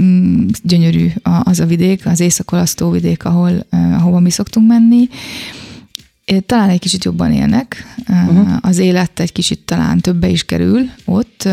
Mm, 0.01 0.45
gyönyörű 0.63 1.07
az 1.43 1.59
a 1.59 1.65
vidék, 1.65 2.05
az 2.05 2.19
észak-olasz 2.19 2.73
tóvidék, 2.73 3.25
ahol, 3.25 3.65
ahova 3.69 4.19
mi 4.19 4.29
szoktunk 4.29 4.67
menni 4.67 5.09
talán 6.39 6.69
egy 6.69 6.79
kicsit 6.79 7.03
jobban 7.03 7.31
élnek, 7.31 7.95
uh-huh. 8.07 8.57
az 8.61 8.77
élet 8.77 9.19
egy 9.19 9.31
kicsit 9.31 9.59
talán 9.59 9.99
többe 9.99 10.27
is 10.27 10.45
kerül 10.45 10.89
ott, 11.05 11.49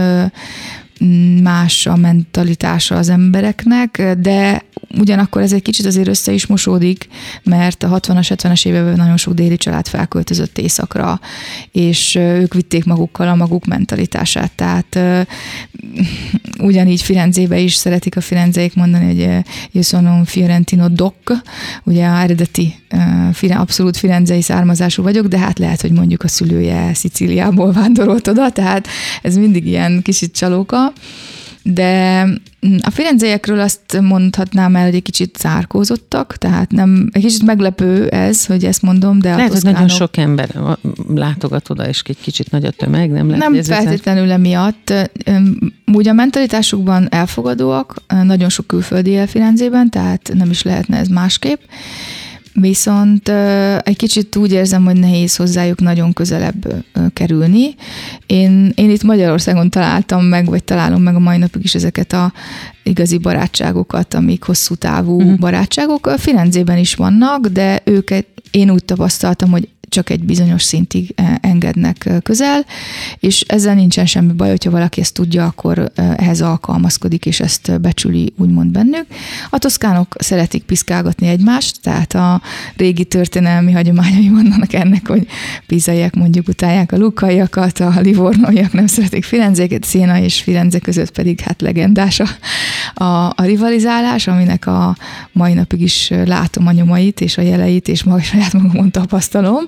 más 1.43 1.87
a 1.87 1.97
mentalitása 1.97 2.97
az 2.97 3.09
embereknek, 3.09 4.02
de 4.19 4.62
ugyanakkor 4.99 5.43
ez 5.43 5.52
egy 5.52 5.62
kicsit 5.62 5.87
azért 5.87 6.09
össze 6.09 6.33
is 6.33 6.47
mosódik, 6.47 7.09
mert 7.43 7.83
a 7.83 8.00
60-as, 8.00 8.37
70-es 8.37 8.67
években 8.67 8.97
nagyon 8.97 9.17
sok 9.17 9.35
déli 9.35 9.57
család 9.57 9.88
felköltözött 9.88 10.59
északra, 10.59 11.21
és 11.73 12.14
ők 12.14 12.55
vitték 12.55 12.85
magukkal 12.85 13.28
a 13.28 13.35
maguk 13.35 13.67
mentalitását. 13.67 14.52
Tehát 14.52 14.99
ugyanígy 16.59 17.02
Firenzébe 17.02 17.59
is 17.59 17.75
szeretik 17.75 18.17
a 18.17 18.21
firenzeik 18.21 18.75
mondani, 18.75 19.05
hogy 19.05 19.45
io 19.71 19.83
fiorentino 20.25 20.88
doc, 20.88 21.14
ugye 21.85 22.07
a 22.07 22.21
eredeti 22.21 22.75
abszolút 23.49 23.97
firenzei 23.97 24.43
származású 24.43 25.02
vagyok, 25.02 25.26
de 25.26 25.38
hát 25.38 25.59
lehet, 25.59 25.81
hogy 25.81 25.93
mondjuk 25.93 26.23
a 26.23 26.28
szülője 26.28 26.95
Szicíliából 26.95 27.73
vándorolt 27.73 28.28
oda, 28.28 28.50
tehát 28.50 28.88
ez 29.23 29.37
mindig 29.37 29.67
ilyen 29.67 30.02
kicsit 30.02 30.33
csalóka 30.33 30.88
de 31.73 32.25
mm, 32.66 32.76
a 32.80 32.90
firenzeiekről 32.90 33.61
azt 33.61 34.00
mondhatnám 34.00 34.76
el, 34.76 34.85
hogy 34.85 34.95
egy 34.95 35.02
kicsit 35.02 35.37
zárkózottak, 35.38 36.37
tehát 36.37 36.71
nem, 36.71 37.09
egy 37.12 37.23
kicsit 37.23 37.42
meglepő 37.42 38.07
ez, 38.07 38.47
hogy 38.47 38.64
ezt 38.64 38.83
mondom, 38.83 39.18
de 39.18 39.35
Lehet, 39.35 39.52
hogy 39.52 39.62
nagyon 39.62 39.88
sok 39.88 40.16
ember 40.16 40.49
látogat 41.14 41.71
oda, 41.71 41.88
és 41.88 42.02
egy 42.07 42.21
kicsit 42.21 42.50
nagy 42.50 42.64
a 42.64 42.71
tömeg, 42.71 43.11
nem 43.11 43.30
lehet? 43.30 43.50
Nem 43.50 43.62
feltétlenül 43.62 44.30
emiatt. 44.30 44.92
Úgy 45.92 46.09
a 46.09 46.12
mentalitásukban 46.12 47.07
elfogadóak, 47.11 48.02
nagyon 48.23 48.49
sok 48.49 48.66
külföldi 48.66 49.11
él 49.11 49.26
Firenzében, 49.26 49.90
tehát 49.90 50.30
nem 50.35 50.50
is 50.50 50.62
lehetne 50.62 50.97
ez 50.97 51.09
másképp. 51.09 51.61
Viszont 52.61 53.29
egy 53.83 53.97
kicsit 53.97 54.37
úgy 54.37 54.53
érzem, 54.53 54.85
hogy 54.85 54.97
nehéz 54.97 55.37
hozzájuk 55.37 55.81
nagyon 55.81 56.12
közelebb 56.12 56.85
kerülni. 57.12 57.75
Én, 58.27 58.73
én 58.75 58.91
itt 58.91 59.03
Magyarországon 59.03 59.71
találtam 59.71 60.25
meg, 60.25 60.47
vagy 60.47 60.65
találom 60.65 61.03
meg 61.03 61.15
a 61.15 61.19
mai 61.19 61.37
napig 61.38 61.65
is 61.65 61.75
ezeket 61.75 62.12
a 62.12 62.33
igazi 62.83 63.19
barátságokat, 63.19 64.15
amik 64.15 64.43
hosszú 64.43 64.75
távú 64.75 65.21
uh-huh. 65.21 65.38
barátságok. 65.38 66.11
Firenzében 66.17 66.79
is 66.79 66.95
vannak, 66.95 67.47
de 67.47 67.81
őket 67.85 68.27
én 68.50 68.71
úgy 68.71 68.85
tapasztaltam, 68.85 69.50
hogy 69.50 69.69
csak 69.99 70.11
egy 70.11 70.25
bizonyos 70.25 70.62
szintig 70.62 71.12
eh, 71.14 71.35
engednek 71.40 72.07
eh, 72.07 72.17
közel, 72.23 72.64
és 73.21 73.40
ezzel 73.40 73.75
nincsen 73.75 74.07
semmi 74.07 74.33
baj, 74.33 74.49
hogyha 74.49 74.71
valaki 74.71 75.00
ezt 75.00 75.14
tudja, 75.14 75.45
akkor 75.45 75.90
eh, 75.95 76.14
ehhez 76.17 76.40
alkalmazkodik, 76.40 77.26
és 77.26 77.40
ezt 77.40 77.81
becsüli 77.81 78.33
úgymond 78.37 78.71
bennük. 78.71 79.07
A 79.50 79.59
toszkánok 79.59 80.14
szeretik 80.19 80.62
piszkálgatni 80.62 81.26
egymást, 81.26 81.81
tehát 81.83 82.14
a 82.14 82.40
régi 82.76 83.05
történelmi 83.05 83.73
hagyományai 83.73 84.28
vannak 84.28 84.73
ennek, 84.73 85.09
hogy 85.09 85.26
pizaiak 85.67 86.14
mondjuk 86.14 86.49
utálják 86.49 86.93
a 86.93 86.97
lukaiakat, 86.97 87.81
a 87.81 88.00
livornóiak 88.00 88.73
nem 88.73 88.87
szeretik 88.87 89.25
Firenzéket, 89.25 89.85
Széna 89.85 90.19
és 90.19 90.40
Firenze 90.40 90.78
között 90.78 91.11
pedig 91.11 91.40
hát 91.40 91.61
legendás 91.61 92.20
a, 92.20 92.29
a, 93.05 93.33
a 93.37 93.42
rivalizálás, 93.42 94.27
aminek 94.27 94.66
a 94.66 94.96
mai 95.33 95.53
napig 95.53 95.81
is 95.81 96.12
látom 96.25 96.66
a 96.66 96.73
nyomait 96.73 97.20
és 97.20 97.38
a 97.38 97.42
jeleit, 97.42 97.88
és 97.88 98.05
maga 98.05 98.23
saját 98.23 98.53
magamon 98.53 98.90
tapasztalom. 98.90 99.64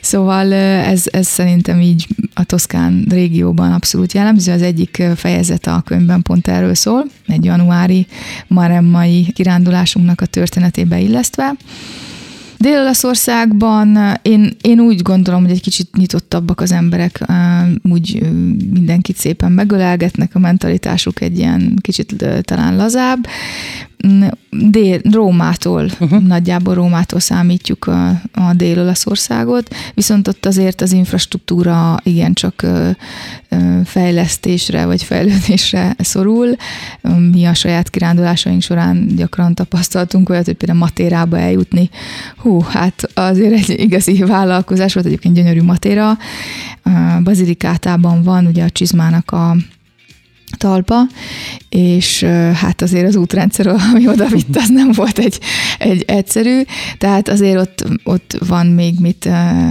Szóval 0.00 0.52
ez, 0.52 1.04
ez 1.10 1.26
szerintem 1.26 1.80
így 1.80 2.06
a 2.34 2.44
Toszkán 2.44 3.06
régióban 3.08 3.72
abszolút 3.72 4.12
jellemző. 4.12 4.52
Az 4.52 4.62
egyik 4.62 5.02
fejezet 5.16 5.66
a 5.66 5.82
könyvben 5.84 6.22
pont 6.22 6.48
erről 6.48 6.74
szól, 6.74 7.04
egy 7.26 7.44
januári 7.44 8.06
maremmai 8.46 9.32
kirándulásunknak 9.34 10.20
a 10.20 10.26
történetébe 10.26 11.00
illesztve. 11.00 11.54
Dél-Olaszországban 12.58 14.18
én, 14.22 14.56
én 14.60 14.80
úgy 14.80 15.02
gondolom, 15.02 15.42
hogy 15.42 15.50
egy 15.50 15.60
kicsit 15.60 15.96
nyitottabbak 15.96 16.60
az 16.60 16.72
emberek, 16.72 17.24
úgy 17.82 18.20
mindenkit 18.72 19.16
szépen 19.16 19.52
megölelgetnek, 19.52 20.34
a 20.34 20.38
mentalitásuk 20.38 21.20
egy 21.20 21.38
ilyen 21.38 21.78
kicsit 21.80 22.24
talán 22.40 22.76
lazább, 22.76 23.26
dél, 24.50 25.00
Rómától, 25.10 25.84
uh-huh. 26.00 26.22
nagyjából 26.22 26.74
Rómától 26.74 27.20
számítjuk 27.20 27.86
a, 27.86 28.08
a 28.32 28.52
Dél-Olaszországot, 28.54 29.74
viszont 29.94 30.28
ott 30.28 30.46
azért 30.46 30.80
az 30.80 30.92
infrastruktúra 30.92 31.98
igencsak 32.02 32.66
fejlesztésre 33.84 34.86
vagy 34.86 35.02
fejlődésre 35.02 35.94
szorul. 35.98 36.56
Mi 37.32 37.44
a 37.44 37.54
saját 37.54 37.90
kirándulásaink 37.90 38.62
során 38.62 39.06
gyakran 39.16 39.54
tapasztaltunk 39.54 40.28
olyat, 40.28 40.44
hogy 40.44 40.56
például 40.56 40.78
Matérába 40.78 41.38
eljutni. 41.38 41.90
Hú, 42.36 42.60
hát 42.60 43.10
azért 43.14 43.52
egy 43.52 43.80
igazi 43.80 44.22
vállalkozás 44.24 44.94
volt, 44.94 45.06
egyébként 45.06 45.34
gyönyörű 45.34 45.62
Matéra. 45.62 46.18
Bazilikátában 47.22 48.22
van 48.22 48.46
ugye 48.46 48.64
a 48.64 48.70
csizmának 48.70 49.30
a 49.30 49.56
talpa, 50.56 51.00
és 51.68 52.22
hát 52.54 52.82
azért 52.82 53.06
az 53.06 53.16
útrendszer, 53.16 53.66
ami 53.66 54.08
oda 54.08 54.26
vitt, 54.26 54.56
az 54.56 54.68
nem 54.68 54.90
volt 54.92 55.18
egy, 55.18 55.38
egy 55.78 56.04
egyszerű, 56.06 56.60
tehát 56.98 57.28
azért 57.28 57.60
ott, 57.60 57.84
ott 58.04 58.36
van 58.46 58.66
még 58.66 58.94
mit 59.00 59.28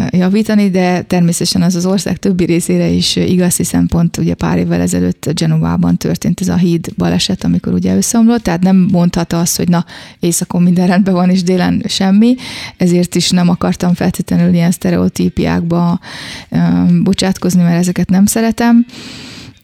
javítani, 0.10 0.70
de 0.70 1.02
természetesen 1.02 1.62
az 1.62 1.76
az 1.76 1.86
ország 1.86 2.18
többi 2.18 2.46
részére 2.46 2.88
is 2.88 3.16
igaz, 3.16 3.56
hiszen 3.56 3.88
pont 3.88 4.18
ugye 4.18 4.34
pár 4.34 4.58
évvel 4.58 4.82
ezelőtt 4.82 5.30
Genovában 5.34 5.98
történt 5.98 6.42
ez 6.42 6.48
a 6.48 6.56
híd 6.56 6.88
baleset, 6.98 7.44
amikor 7.44 7.74
ugye 7.74 7.96
összeomlott, 7.96 8.44
tehát 8.44 8.62
nem 8.62 8.88
mondhat 8.92 9.34
azt, 9.34 9.58
hogy 9.58 9.70
na, 9.70 9.86
éjszakon 10.20 10.62
minden 10.62 10.88
rendben 10.88 11.14
van, 11.14 11.30
és 11.30 11.44
délen 11.44 11.84
semmi, 11.88 12.36
ezért 12.78 13.16
is 13.16 13.30
nem 13.30 13.50
akartam 13.50 13.94
feltétlenül 13.94 14.54
ilyen 14.54 14.72
sztereotípiákba 14.72 16.00
bocsátkozni, 17.04 17.62
mert 17.62 17.80
ezeket 17.80 18.10
nem 18.10 18.26
szeretem. 18.26 18.86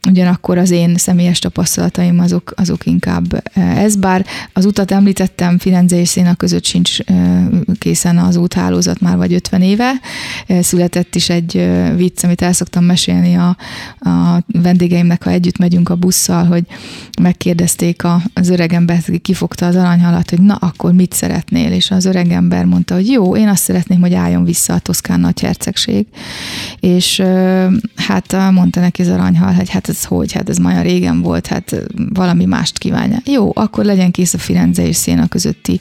Ugyanakkor 0.07 0.57
az 0.57 0.71
én 0.71 0.97
személyes 0.97 1.39
tapasztalataim 1.39 2.19
azok, 2.19 2.53
azok 2.55 2.85
inkább 2.85 3.43
eh, 3.53 3.83
ez, 3.83 3.95
bár 3.95 4.25
az 4.53 4.65
utat 4.65 4.91
említettem, 4.91 5.57
Firenze 5.57 5.99
és 5.99 6.07
Széna 6.07 6.35
között 6.35 6.65
sincs 6.65 6.99
eh, 6.99 7.45
készen 7.79 8.17
az 8.17 8.35
úthálózat 8.35 8.99
már 8.99 9.17
vagy 9.17 9.33
50 9.33 9.61
éve. 9.61 9.91
Eh, 10.47 10.61
született 10.61 11.15
is 11.15 11.29
egy 11.29 11.69
vicc, 11.95 12.23
amit 12.23 12.41
el 12.41 12.53
szoktam 12.53 12.83
mesélni 12.83 13.35
a, 13.35 13.57
a 14.09 14.43
vendégeimnek, 14.47 15.23
ha 15.23 15.29
együtt 15.29 15.57
megyünk 15.57 15.89
a 15.89 15.95
busszal, 15.95 16.45
hogy 16.45 16.63
megkérdezték 17.21 18.03
a, 18.03 18.21
az 18.33 18.49
öregember, 18.49 18.97
aki 19.07 19.17
kifogta 19.17 19.65
az 19.65 19.75
aranyhalat, 19.75 20.29
hogy 20.29 20.41
na, 20.41 20.55
akkor 20.55 20.93
mit 20.93 21.13
szeretnél? 21.13 21.71
És 21.71 21.91
az 21.91 22.05
öregember 22.05 22.65
mondta, 22.65 22.93
hogy 22.93 23.07
jó, 23.07 23.35
én 23.35 23.47
azt 23.47 23.63
szeretném, 23.63 23.99
hogy 23.99 24.13
álljon 24.13 24.43
vissza 24.43 24.73
a 24.73 24.79
Toszkán 24.79 25.19
nagyhercegség. 25.19 26.05
És 26.79 27.21
hát 27.95 28.51
mondta 28.51 28.79
neki 28.79 29.01
az 29.01 29.07
aranyhal, 29.07 29.53
hogy 29.53 29.69
hát 29.69 29.89
ez 29.89 29.96
ez 29.97 30.05
hogy, 30.05 30.31
hát 30.31 30.49
ez 30.49 30.57
már 30.57 30.85
régen 30.85 31.21
volt, 31.21 31.47
hát 31.47 31.75
valami 32.13 32.45
mást 32.45 32.77
kívánja. 32.77 33.17
Jó, 33.25 33.51
akkor 33.53 33.85
legyen 33.85 34.11
kész 34.11 34.33
a 34.33 34.37
Firenze 34.37 34.87
és 34.87 34.95
Széna 34.95 35.27
közötti 35.27 35.79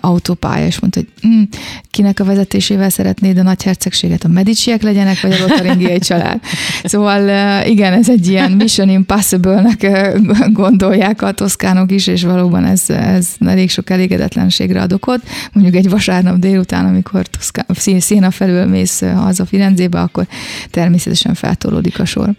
autópálya, 0.00 0.66
és 0.66 0.80
mondta, 0.80 1.00
hogy 1.00 1.08
hm, 1.30 1.42
kinek 1.90 2.20
a 2.20 2.24
vezetésével 2.24 2.90
szeretnéd 2.90 3.38
a 3.38 3.42
nagyhercegséget, 3.42 4.24
a 4.24 4.28
Mediciek 4.28 4.82
legyenek, 4.82 5.20
vagy 5.20 5.32
a 5.32 5.40
Lotaringiai 5.40 5.98
család. 6.08 6.40
Szóval 6.84 7.20
igen, 7.66 7.92
ez 7.92 8.08
egy 8.10 8.28
ilyen 8.28 8.50
Mission 8.50 8.88
Impossible-nek 8.88 9.86
gondolják 10.62 11.22
a 11.22 11.32
toszkánok 11.32 11.92
is, 11.92 12.06
és 12.06 12.22
valóban 12.22 12.64
ez, 12.64 12.90
ez 12.90 13.28
elég 13.46 13.70
sok 13.70 13.90
elégedetlenségre 13.90 14.80
ad 14.80 14.92
okot. 14.92 15.20
Mondjuk 15.52 15.76
egy 15.76 15.90
vasárnap 15.90 16.38
délután, 16.38 16.86
amikor 16.86 17.26
Toszkán, 17.26 17.66
Széna 17.98 18.30
felül 18.30 18.64
mész 18.64 19.00
haza 19.00 19.46
Firenzébe, 19.46 20.00
akkor 20.00 20.26
természetesen 20.70 21.34
feltolódik 21.34 21.98
a 22.00 22.04
sor. 22.04 22.34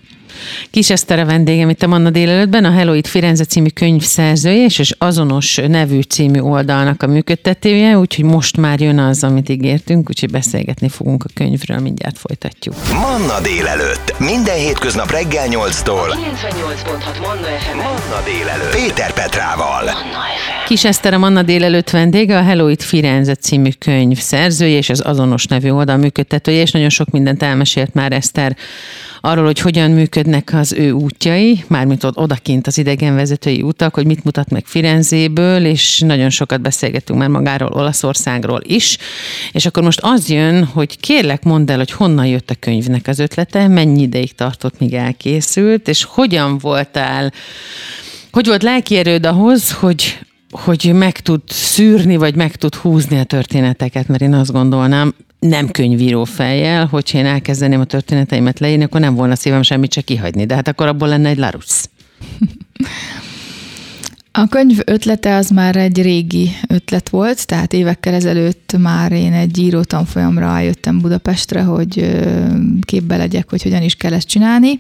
Kis 0.72 0.90
Eszter 0.90 1.20
a 1.20 1.26
vendégem 1.26 1.70
itt 1.70 1.84
a 1.84 1.88
Manna 1.88 2.10
délelőttben, 2.10 2.66
a 2.66 2.72
Hello 2.72 2.94
It 2.94 3.08
Firenze 3.08 3.44
című 3.44 3.68
könyv 3.68 4.02
szerzője, 4.02 4.64
és 4.64 4.80
az 4.80 4.96
azonos 4.98 5.60
nevű 5.68 6.02
című 6.02 6.40
oldalnak 6.40 7.04
a 7.04 7.08
működtetője, 7.08 7.98
úgyhogy 7.98 8.26
most 8.26 8.58
már 8.58 8.80
jön 8.80 9.00
az, 9.00 9.24
amit 9.24 9.50
ígértünk, 9.50 10.10
úgyhogy 10.10 10.32
beszélgetni 10.32 10.90
fogunk 10.90 11.24
a 11.24 11.30
könyvről, 11.34 11.80
mindjárt 11.80 12.18
folytatjuk. 12.18 12.76
Manna 12.94 13.42
délelőtt, 13.42 14.20
minden 14.20 14.56
hétköznap 14.56 15.12
reggel 15.12 15.48
8-tól. 15.50 16.10
98.6 16.10 17.22
Manna 17.22 17.48
FM. 17.60 17.76
Manna 17.76 18.24
délelőtt. 18.26 18.76
Péter 18.76 19.14
Petrával. 19.14 19.84
Manna 19.84 20.00
FM. 20.00 20.68
Kis 20.68 20.86
Eszter 20.86 21.14
a 21.14 21.18
Manna 21.18 21.42
délelőtt 21.42 21.90
vendége, 21.90 22.38
a 22.38 22.44
Hello 22.44 22.68
It 22.68 22.84
Firenze 22.84 23.36
című 23.36 23.70
könyv 23.80 24.20
szerzője, 24.20 24.78
és 24.78 24.90
az 24.90 25.02
azonos 25.06 25.46
nevű 25.46 25.70
oldal 25.70 25.98
működtetője, 25.98 26.62
és 26.62 26.72
nagyon 26.72 26.90
sok 26.90 27.10
mindent 27.10 27.44
elmesélt 27.44 27.94
már 27.94 28.12
Eszter 28.12 28.56
arról, 29.22 29.46
hogy 29.46 29.60
hogyan 29.60 29.92
működnek 29.92 30.54
az 30.54 30.74
ő 30.74 30.92
útjai, 30.92 31.64
mármint 31.68 32.04
ott 32.04 32.18
odakint 32.18 32.68
az 32.68 32.78
idegenvezetői 32.78 33.62
utak, 33.62 33.94
hogy 33.94 34.06
mit 34.06 34.24
mutat 34.24 34.50
meg 34.50 34.66
Firenzéből, 34.66 35.66
és 35.66 36.00
nagyon 36.00 36.30
sokat 36.30 36.62
beszélgetünk 36.62 37.20
már 37.20 37.30
magáról, 37.30 37.72
Olaszországról 37.74 38.62
is. 38.64 38.98
És 39.52 39.66
akkor 39.66 39.84
most 39.84 40.00
az 40.04 40.30
jön, 40.30 40.64
hogy 40.64 41.00
kérlek 41.00 41.44
mondd 41.44 41.72
el, 41.72 41.78
hogy 41.78 41.92
honnan 41.92 42.26
jött 42.26 42.50
a 42.50 42.56
könyvnek 42.60 43.08
az 43.08 43.20
ötlete, 43.20 43.68
mennyi 43.68 44.02
ideig 44.02 44.36
tartott, 44.36 44.80
míg 44.80 44.94
elkészült, 44.94 45.88
és 45.88 46.04
hogyan 46.04 46.58
voltál, 46.58 47.32
hogy 48.32 48.46
volt 48.46 48.64
lelki 48.64 48.96
erőd 48.96 49.26
ahhoz, 49.26 49.72
hogy 49.72 50.20
hogy 50.52 50.92
meg 50.94 51.20
tud 51.20 51.42
szűrni, 51.46 52.16
vagy 52.16 52.36
meg 52.36 52.56
tud 52.56 52.76
húzni 52.76 53.20
a 53.20 53.24
történeteket, 53.24 54.08
mert 54.08 54.22
én 54.22 54.34
azt 54.34 54.52
gondolnám, 54.52 55.14
nem 55.48 55.70
könyvíró 55.70 56.24
fejjel, 56.24 56.86
hogyha 56.86 57.18
én 57.18 57.26
elkezdeném 57.26 57.80
a 57.80 57.86
történeteimet 57.86 58.60
leírni, 58.60 58.84
akkor 58.84 59.00
nem 59.00 59.16
volna 59.16 59.36
szívem 59.36 59.62
semmit 59.62 59.94
se 59.94 60.02
kihagyni, 60.02 60.46
de 60.46 60.56
hát 60.56 60.68
akkor 60.68 60.88
abból 60.88 61.08
lenne 61.08 61.30
egy 61.30 61.38
Larusz. 61.38 61.90
A 64.34 64.48
könyv 64.48 64.80
ötlete 64.86 65.36
az 65.36 65.50
már 65.50 65.76
egy 65.76 66.02
régi 66.02 66.50
ötlet 66.68 67.10
volt, 67.10 67.46
tehát 67.48 67.74
évekkel 67.74 68.14
ezelőtt 68.14 68.76
már 68.78 69.12
én 69.12 69.34
egy 69.34 69.58
író 69.58 69.84
tanfolyamra 69.84 70.60
jöttem 70.60 71.00
Budapestre, 71.00 71.62
hogy 71.62 72.20
képbe 72.82 73.18
legyek, 73.18 73.50
hogy 73.50 73.64
hogyan 73.64 73.82
is 73.82 73.96
kell 73.96 74.14
ezt 74.14 74.28
csinálni. 74.28 74.80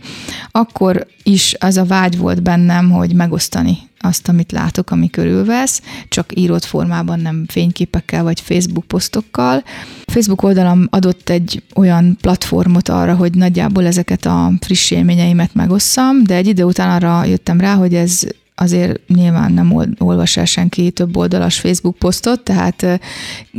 Akkor 0.51 1.07
is 1.23 1.55
az 1.59 1.77
a 1.77 1.85
vágy 1.85 2.17
volt 2.17 2.43
bennem, 2.43 2.91
hogy 2.91 3.13
megosztani 3.13 3.77
azt, 3.99 4.27
amit 4.27 4.51
látok, 4.51 4.91
ami 4.91 5.09
körülvesz, 5.09 5.81
csak 6.07 6.39
írott 6.39 6.65
formában, 6.65 7.19
nem 7.19 7.45
fényképekkel 7.47 8.23
vagy 8.23 8.39
Facebook 8.39 8.85
posztokkal. 8.85 9.63
Facebook 10.05 10.43
oldalam 10.43 10.87
adott 10.89 11.29
egy 11.29 11.63
olyan 11.75 12.17
platformot 12.21 12.89
arra, 12.89 13.15
hogy 13.15 13.33
nagyjából 13.33 13.85
ezeket 13.85 14.25
a 14.25 14.51
friss 14.59 14.91
élményeimet 14.91 15.53
megosszam, 15.53 16.23
de 16.23 16.35
egy 16.35 16.47
idő 16.47 16.63
után 16.63 16.89
arra 16.89 17.25
jöttem 17.25 17.59
rá, 17.59 17.73
hogy 17.73 17.93
ez 17.93 18.23
azért 18.61 19.07
nyilván 19.07 19.51
nem 19.51 19.95
olvas 19.97 20.37
el 20.37 20.45
senki 20.45 20.91
több 20.91 21.17
oldalas 21.17 21.59
Facebook 21.59 21.97
posztot, 21.97 22.43
tehát 22.43 22.99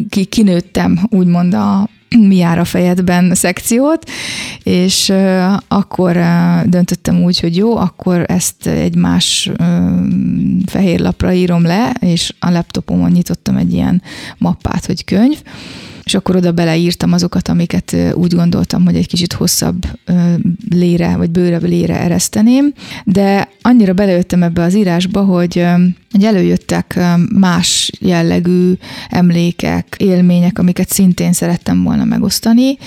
ki, 0.08 0.24
kinőttem 0.24 1.00
úgymond 1.10 1.54
a 1.54 1.88
mi 2.28 2.36
jár 2.36 2.58
a 2.58 2.64
fejedben 2.64 3.34
szekciót, 3.34 4.10
és 4.62 5.12
akkor 5.68 6.12
döntöttem 6.64 7.22
úgy, 7.22 7.40
hogy 7.40 7.56
jó, 7.56 7.76
akkor 7.76 8.24
ezt 8.28 8.66
egy 8.66 8.94
más 8.94 9.50
fehér 10.66 11.00
lapra 11.00 11.32
írom 11.32 11.62
le, 11.62 11.90
és 12.00 12.34
a 12.38 12.50
laptopomon 12.50 13.10
nyitottam 13.10 13.56
egy 13.56 13.72
ilyen 13.72 14.02
mappát, 14.38 14.86
hogy 14.86 15.04
könyv, 15.04 15.42
és 16.04 16.14
akkor 16.14 16.36
oda 16.36 16.52
beleírtam 16.52 17.12
azokat, 17.12 17.48
amiket 17.48 17.96
úgy 18.14 18.34
gondoltam, 18.34 18.84
hogy 18.84 18.96
egy 18.96 19.06
kicsit 19.06 19.32
hosszabb 19.32 19.86
lére, 20.70 21.16
vagy 21.16 21.30
bőrebb 21.30 21.64
lére 21.64 22.00
ereszteném, 22.00 22.72
de 23.04 23.48
annyira 23.62 23.92
belejöttem 23.92 24.42
ebbe 24.42 24.62
az 24.62 24.74
írásba, 24.74 25.24
hogy 25.24 25.66
hogy 26.12 26.24
előjöttek 26.24 27.00
más 27.34 27.90
jellegű 28.00 28.72
emlékek, 29.08 29.96
élmények, 29.98 30.58
amiket 30.58 30.88
szintén 30.88 31.32
szerettem 31.32 31.82
volna 31.82 32.04
megosztani, 32.04 32.78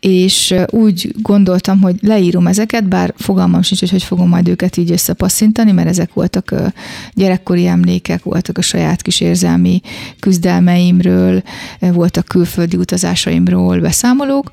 és 0.00 0.54
úgy 0.66 1.14
gondoltam, 1.22 1.80
hogy 1.80 1.96
leírom 2.00 2.46
ezeket, 2.46 2.88
bár 2.88 3.14
fogalmam 3.16 3.62
sincs, 3.62 3.80
hogy 3.80 3.90
hogy 3.90 4.02
fogom 4.02 4.28
majd 4.28 4.48
őket 4.48 4.76
így 4.76 4.90
összepasszintani, 4.90 5.72
mert 5.72 5.88
ezek 5.88 6.12
voltak 6.12 6.54
gyerekkori 7.14 7.66
emlékek, 7.66 8.22
voltak 8.22 8.58
a 8.58 8.62
saját 8.62 9.02
kis 9.02 9.20
érzelmi 9.20 9.80
küzdelmeimről, 10.20 11.42
voltak 11.78 12.24
külföldi 12.24 12.76
utazásaimról 12.76 13.80
beszámolók, 13.80 14.50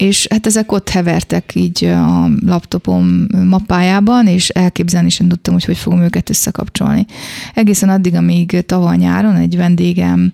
és 0.00 0.26
hát 0.30 0.46
ezek 0.46 0.72
ott 0.72 0.88
hevertek 0.88 1.52
így 1.54 1.84
a 1.84 2.28
laptopom 2.46 3.26
mappájában, 3.44 4.26
és 4.26 4.48
elképzelni 4.48 5.08
sem 5.08 5.28
tudtam, 5.28 5.54
hogy 5.54 5.64
hogy 5.64 5.76
fogom 5.76 6.00
őket 6.00 6.30
összekapcsolni. 6.30 7.06
Egészen 7.54 7.88
addig, 7.88 8.14
amíg 8.14 8.62
tavaly 8.66 8.96
nyáron 8.96 9.36
egy 9.36 9.56
vendégem 9.56 10.32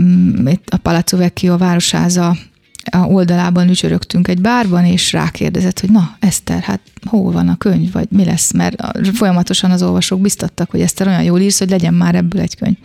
mm, 0.00 0.46
itt 0.46 0.68
a 0.70 0.76
Palazzo 0.76 1.16
Vecchio 1.16 1.56
városháza 1.56 2.36
oldalában 2.92 3.68
ücsörögtünk 3.68 4.28
egy 4.28 4.40
bárban, 4.40 4.84
és 4.84 5.12
rákérdezett, 5.12 5.80
hogy 5.80 5.90
na, 5.90 6.16
Eszter, 6.18 6.62
hát 6.62 6.80
hol 7.04 7.32
van 7.32 7.48
a 7.48 7.56
könyv, 7.56 7.92
vagy 7.92 8.06
mi 8.10 8.24
lesz, 8.24 8.52
mert 8.52 8.82
folyamatosan 9.12 9.70
az 9.70 9.82
olvasók 9.82 10.20
biztattak, 10.20 10.70
hogy 10.70 10.80
Eszter 10.80 11.06
olyan 11.06 11.22
jól 11.22 11.40
írsz, 11.40 11.58
hogy 11.58 11.70
legyen 11.70 11.94
már 11.94 12.14
ebből 12.14 12.40
egy 12.40 12.56
könyv. 12.56 12.76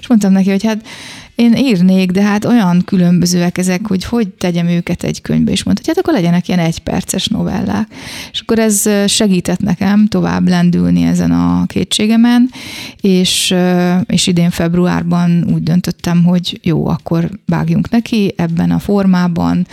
És 0.00 0.06
mondtam 0.06 0.32
neki, 0.32 0.50
hogy 0.50 0.64
hát 0.64 0.86
én 1.40 1.56
írnék, 1.56 2.10
de 2.10 2.22
hát 2.22 2.44
olyan 2.44 2.82
különbözőek 2.84 3.58
ezek, 3.58 3.86
hogy 3.86 4.04
hogy 4.04 4.28
tegyem 4.28 4.66
őket 4.66 5.02
egy 5.02 5.20
könyvbe, 5.20 5.50
és 5.50 5.62
mondta, 5.62 5.82
hogy 5.84 5.94
hát 5.94 6.04
akkor 6.04 6.20
legyenek 6.20 6.48
ilyen 6.48 6.60
egyperces 6.60 7.26
novellák. 7.26 7.88
És 8.32 8.40
akkor 8.40 8.58
ez 8.58 8.88
segített 9.06 9.60
nekem 9.60 10.06
tovább 10.06 10.48
lendülni 10.48 11.02
ezen 11.02 11.30
a 11.30 11.64
kétségemen, 11.66 12.50
és, 13.00 13.54
és 14.06 14.26
idén 14.26 14.50
februárban 14.50 15.44
úgy 15.52 15.62
döntöttem, 15.62 16.24
hogy 16.24 16.60
jó, 16.62 16.86
akkor 16.86 17.30
vágjunk 17.46 17.90
neki 17.90 18.34
ebben 18.36 18.70
a 18.70 18.78
formában, 18.78 19.66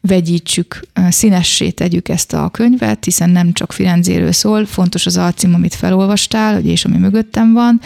vegyítsük, 0.00 0.80
színessé 1.08 1.70
tegyük 1.70 2.08
ezt 2.08 2.32
a 2.32 2.48
könyvet, 2.48 3.04
hiszen 3.04 3.30
nem 3.30 3.52
csak 3.52 3.72
Firenzéről 3.72 4.32
szól, 4.32 4.66
fontos 4.66 5.06
az 5.06 5.16
alcím, 5.16 5.54
amit 5.54 5.74
felolvastál, 5.74 6.60
és 6.60 6.84
ami 6.84 6.96
mögöttem 6.96 7.52
van. 7.52 7.80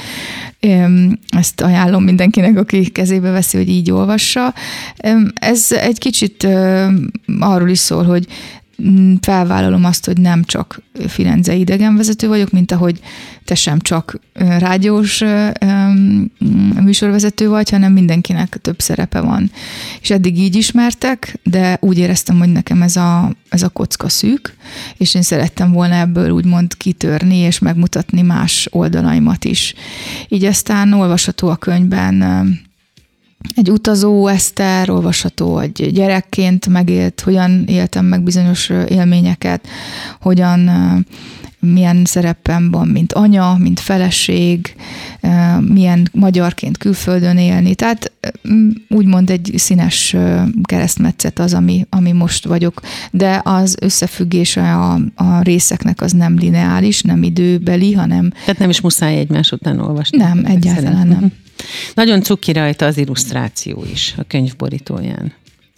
Ezt 1.29 1.61
ajánlom 1.61 2.05
mindenkinek, 2.05 2.57
aki 2.57 2.89
kezébe 2.89 3.28
kezébe 3.29 3.31
veszi, 3.31 3.57
hogy 3.57 3.69
így 3.69 3.91
olvassa. 3.91 4.55
Ez 5.35 5.73
egy 5.73 5.99
kicsit 5.99 6.49
arról 7.39 7.69
is 7.69 7.79
szól, 7.79 8.05
hogy 8.05 8.27
mm, 8.83 9.15
felvállalom 9.21 9.85
azt, 9.85 10.07
hogy 10.07 10.21
nem 10.21 10.45
csak 10.45 10.83
Firenze 11.07 11.55
idegenvezető 11.55 12.29
vagyok, 12.29 12.51
mint 12.51 12.73
ahogy 12.73 13.01
te 13.45 13.55
sem 13.55 13.79
csak 13.79 14.21
rádiós 14.59 15.23
műsorvezető 16.81 17.49
vagy, 17.49 17.71
hanem 17.71 17.93
mindenkinek 17.93 18.59
több 18.63 18.81
szerepe 18.81 19.21
van. 19.21 19.51
És 20.01 20.11
eddig 20.11 20.39
így 20.39 20.57
ismertek, 20.57 21.39
de 21.43 21.79
úgy 21.81 21.99
éreztem, 21.99 22.39
hogy 22.39 22.53
nekem 22.53 22.83
ez 22.83 22.97
a, 22.97 23.33
ez 23.49 23.63
a 23.63 23.69
kocka 23.69 24.09
szűk, 24.09 24.57
és 24.97 25.15
én 25.15 25.23
szerettem 25.23 25.73
volna 25.73 25.95
ebből 25.95 26.31
úgymond 26.31 26.77
kitörni, 26.77 27.37
és 27.37 27.59
megmutatni 27.59 28.23
más 28.23 28.69
oldalaimat 28.71 29.45
is. 29.45 29.75
Így 30.29 30.45
aztán 30.45 30.93
olvasható 30.93 31.49
a 31.49 31.57
könyvben 31.57 32.23
egy 33.55 33.71
utazó 33.71 34.27
Eszter, 34.27 34.91
olvasható 34.91 35.59
egy 35.59 35.91
gyerekként 35.93 36.67
megélt, 36.67 37.21
hogyan 37.21 37.65
éltem 37.67 38.05
meg 38.05 38.23
bizonyos 38.23 38.71
élményeket, 38.89 39.67
hogyan 40.21 40.71
milyen 41.61 42.05
szerepem 42.05 42.71
van, 42.71 42.89
mint 42.89 43.13
anya, 43.13 43.57
mint 43.59 43.81
feleség, 43.81 44.75
milyen 45.61 46.09
magyarként 46.13 46.79
külföldön 46.79 47.39
élni. 47.39 47.75
Tehát 47.75 48.13
úgymond 48.89 49.31
egy 49.31 49.53
színes 49.57 50.17
keresztmetszet 50.63 51.39
az, 51.39 51.55
ami, 51.55 51.87
ami 51.89 52.13
most 52.13 52.45
vagyok, 52.45 52.81
de 53.11 53.41
az 53.45 53.77
összefüggése 53.81 54.75
a, 54.75 55.01
a 55.15 55.41
részeknek 55.43 56.01
az 56.01 56.13
nem 56.13 56.39
lineáris, 56.39 57.03
nem 57.03 57.23
időbeli, 57.23 57.93
hanem... 57.93 58.31
Tehát 58.31 58.59
nem 58.59 58.71
is 58.71 58.81
muszáj 58.81 59.19
egymás 59.19 59.53
után 59.53 59.81
olvasni. 59.81 60.19
Nem, 60.19 60.45
egyáltalán 60.45 61.07
nem. 61.07 61.33
Nagyon 61.95 62.23
cuki 62.23 62.53
rajta 62.53 62.87
az 62.87 62.97
illusztráció 62.97 63.85
is 63.93 64.15
a 64.19 64.23
könyv 64.29 64.57
borítóján. 64.57 65.33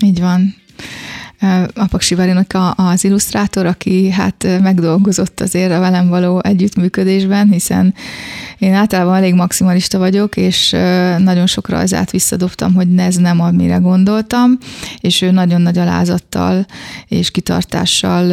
Így 0.05 0.21
van. 0.21 0.55
Apaksi 1.75 2.15
Varinak 2.15 2.57
az 2.77 3.05
illusztrátor, 3.05 3.67
aki 3.67 4.11
hát 4.11 4.47
megdolgozott 4.63 5.41
azért 5.41 5.73
a 5.73 5.81
velem 5.81 6.09
való 6.09 6.41
együttműködésben, 6.43 7.49
hiszen 7.51 7.95
én 8.59 8.75
általában 8.75 9.15
elég 9.15 9.35
maximalista 9.35 9.99
vagyok, 9.99 10.37
és 10.37 10.71
nagyon 11.19 11.47
sok 11.47 11.69
rajzát 11.69 12.11
visszadobtam, 12.11 12.75
hogy 12.75 12.87
ez 12.97 13.17
nem, 13.17 13.41
amire 13.41 13.77
gondoltam, 13.77 14.59
és 15.01 15.23
ő 15.23 15.31
nagyon 15.31 15.61
nagy 15.61 15.79
alázattal 15.79 16.67
és 17.09 17.31
kitartással 17.31 18.27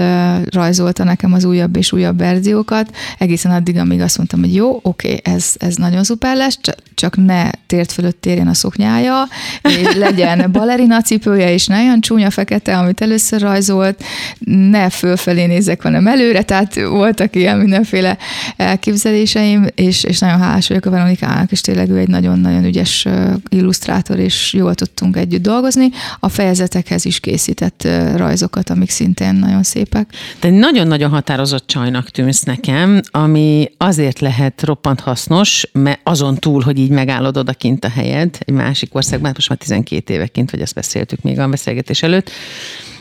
rajzolta 0.50 1.04
nekem 1.04 1.34
az 1.34 1.43
újabb 1.43 1.76
és 1.76 1.91
újabb 1.91 2.17
verziókat, 2.17 2.96
egészen 3.17 3.52
addig, 3.52 3.78
amíg 3.78 4.02
azt 4.02 4.17
mondtam, 4.17 4.39
hogy 4.39 4.56
jó, 4.56 4.80
oké, 4.82 5.20
ez, 5.24 5.54
ez 5.58 5.76
nagyon 5.76 6.04
szuper 6.04 6.36
lesz, 6.36 6.60
csak 6.96 7.26
ne 7.26 7.50
tért 7.52 7.91
fölött 7.91 8.22
térjen 8.22 8.48
a 8.48 8.54
szoknyája, 8.54 9.24
és 9.62 9.96
legyen 9.96 10.52
balerina 10.52 11.02
cipője, 11.02 11.54
és 11.54 11.67
ne 11.67 11.82
olyan 11.82 12.02
csúnya 12.02 12.30
fekete, 12.30 12.78
amit 12.78 12.97
először 13.02 13.42
rajzolt, 13.42 14.04
ne 14.46 14.90
fölfelé 14.90 15.46
nézek, 15.46 15.82
hanem 15.82 16.08
előre, 16.08 16.42
tehát 16.42 16.76
voltak 16.76 17.36
ilyen 17.36 17.58
mindenféle 17.58 18.18
elképzeléseim, 18.58 19.68
és, 19.76 20.04
és 20.04 20.20
nagyon 20.20 20.40
hálás 20.40 20.68
vagyok 20.68 20.86
a 20.86 20.90
Veronikának, 20.90 21.52
és 21.52 21.62
tényleg 21.62 21.90
ő 21.90 21.98
egy 21.98 22.08
nagyon-nagyon 22.08 22.66
ügyes 22.66 23.08
illusztrátor, 23.50 24.20
és 24.20 24.54
jól 24.54 24.76
tudtunk 24.76 25.18
együtt 25.18 25.42
dolgozni. 25.42 25.90
A 26.20 26.30
fejezetekhez 26.30 27.06
is 27.06 27.20
készített 27.20 27.88
rajzokat, 28.16 28.70
amik 28.70 28.90
szintén 28.90 29.34
nagyon 29.34 29.64
szépek. 29.64 30.10
Te 30.40 30.50
nagyon-nagyon 30.50 31.10
határozott 31.10 31.68
csajnak 31.68 32.10
tűnsz 32.10 32.44
nekem, 32.44 33.02
ami 33.12 33.72
azért 33.78 34.20
lehet 34.20 34.64
roppant 34.64 35.00
hasznos, 35.00 35.70
mert 35.72 36.00
azon 36.04 36.36
túl, 36.36 36.62
hogy 36.62 36.80
így 36.80 36.90
megállod 36.90 37.38
odakint 37.38 37.86
a 37.86 37.90
helyed, 37.90 38.38
egy 38.40 38.54
másik 38.54 38.96
országban, 38.96 39.32
most 39.34 39.50
már 39.50 39.58
12 39.58 40.14
éve 40.14 40.28
kint 40.28 40.52
vagy, 40.52 40.62
ezt 40.62 40.74
beszéltük 40.74 41.22
még 41.22 41.40
a 41.40 41.48
beszélgetés 41.48 42.04
előtt, 42.04 42.32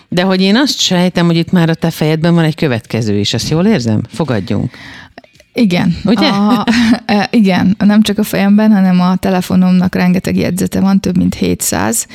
de 0.09 0.23
hogy 0.23 0.40
én 0.40 0.57
azt 0.57 0.81
sejtem, 0.81 1.27
hogy 1.27 1.37
itt 1.37 1.51
már 1.51 1.69
a 1.69 1.75
te 1.75 1.90
fejedben 1.90 2.35
van 2.35 2.45
egy 2.45 2.55
következő 2.55 3.19
is, 3.19 3.35
ezt 3.35 3.49
jól 3.49 3.66
érzem? 3.66 4.03
Fogadjunk. 4.09 4.71
Igen. 5.57 5.97
Ugye? 6.05 6.29
A, 6.29 6.66
e, 7.07 7.29
igen, 7.31 7.77
nem 7.79 8.03
csak 8.03 8.19
a 8.19 8.23
fejemben, 8.23 8.73
hanem 8.73 9.01
a 9.01 9.16
telefonomnak 9.16 9.95
rengeteg 9.95 10.37
jegyzete 10.37 10.81
van, 10.81 11.01
több 11.01 11.16
mint 11.16 11.35
700. 11.35 12.07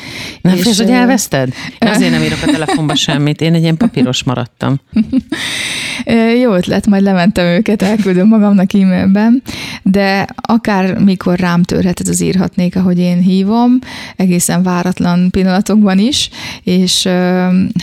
Nem 0.41 0.55
félsz, 0.55 0.77
hogy 0.77 0.89
elveszted? 0.89 1.53
Én 1.79 1.89
azért 1.89 2.11
nem 2.11 2.21
írok 2.21 2.39
a 2.41 2.51
telefonba 2.51 2.95
semmit, 2.95 3.41
én 3.41 3.53
egy 3.53 3.61
ilyen 3.61 3.77
papíros 3.77 4.23
maradtam. 4.23 4.79
Jó 6.41 6.53
ötlet, 6.53 6.87
majd 6.87 7.03
lementem 7.03 7.45
őket, 7.45 7.81
elküldöm 7.81 8.27
magamnak 8.27 8.73
e-mailben, 8.73 9.41
de 9.83 10.27
akár 10.35 10.99
mikor 10.99 11.39
rám 11.39 11.63
törhet 11.63 11.99
ez 11.99 12.07
az 12.07 12.21
írhatnék, 12.21 12.75
ahogy 12.75 12.99
én 12.99 13.19
hívom, 13.19 13.79
egészen 14.15 14.63
váratlan 14.63 15.29
pillanatokban 15.29 15.99
is, 15.99 16.29
és 16.63 17.07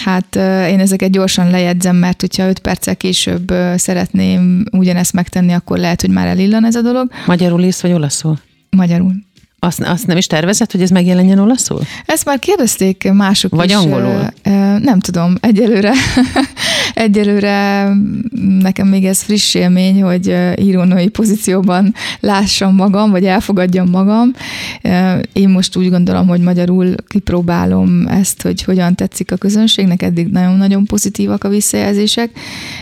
hát 0.05 0.37
én 0.69 0.81
ezeket 0.81 1.11
gyorsan 1.11 1.51
lejegyzem, 1.51 1.97
mert 1.97 2.21
hogyha 2.21 2.49
5 2.49 2.59
perccel 2.59 2.97
később 2.97 3.53
szeretném 3.77 4.65
ugyanezt 4.71 5.13
megtenni, 5.13 5.48
tenni, 5.49 5.61
akkor 5.61 5.79
lehet, 5.79 6.01
hogy 6.01 6.11
már 6.11 6.27
elillan 6.27 6.65
ez 6.65 6.75
a 6.75 6.81
dolog. 6.81 7.11
Magyarul 7.27 7.63
írsz, 7.63 7.81
vagy 7.81 7.93
olaszul? 7.93 8.39
Magyarul. 8.71 9.13
Azt, 9.61 9.81
azt 9.81 10.07
nem 10.07 10.17
is 10.17 10.27
tervezett, 10.27 10.73
hogy 10.73 10.83
ez 10.83 10.91
megjelenjen 10.91 11.39
olaszul? 11.39 11.81
Ezt 12.07 12.25
már 12.25 12.39
kérdezték 12.39 13.13
mások 13.13 13.55
Vagy 13.55 13.69
is. 13.69 13.75
angolul? 13.75 14.29
Nem 14.79 15.01
tudom, 15.01 15.35
egyelőre, 15.41 15.93
egyelőre 16.95 17.89
nekem 18.59 18.89
még 18.89 19.05
ez 19.05 19.23
friss 19.23 19.55
élmény, 19.55 20.03
hogy 20.03 20.37
írónői 20.57 21.09
pozícióban 21.09 21.95
lássam 22.21 22.75
magam, 22.75 23.11
vagy 23.11 23.25
elfogadjam 23.25 23.89
magam. 23.91 24.33
Én 25.33 25.49
most 25.49 25.77
úgy 25.77 25.91
gondolom, 25.91 26.27
hogy 26.27 26.41
magyarul 26.41 26.95
kipróbálom 27.09 28.07
ezt, 28.07 28.43
hogy 28.43 28.63
hogyan 28.63 28.95
tetszik 28.95 29.33
a 29.33 29.37
közönségnek, 29.37 30.03
eddig 30.03 30.27
nagyon-nagyon 30.27 30.85
pozitívak 30.85 31.45
a 31.45 31.49
visszajelzések. 31.49 32.31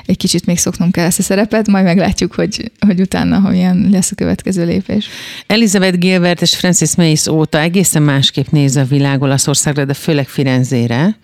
Egy 0.06 0.16
kicsit 0.16 0.46
még 0.46 0.58
szoknom 0.58 0.90
kell 0.90 1.04
ezt 1.04 1.18
a 1.18 1.22
szerepet, 1.22 1.68
majd 1.68 1.84
meglátjuk, 1.84 2.34
hogy, 2.34 2.72
hogy 2.80 3.00
utána 3.00 3.40
hogyan 3.40 3.88
lesz 3.90 4.10
a 4.10 4.14
következő 4.14 4.64
lépés. 4.64 5.08
Elizabeth 5.46 5.98
Gilbert 5.98 6.42
és 6.42 6.56
Francis 6.56 6.96
Mace 6.96 7.32
óta 7.32 7.60
egészen 7.60 8.02
másképp 8.02 8.46
néz 8.50 8.76
a 8.76 8.84
világ 8.84 9.22
Olaszországra, 9.22 9.84
de 9.84 9.94
főleg 9.94 10.28
Firenzére. 10.28 11.16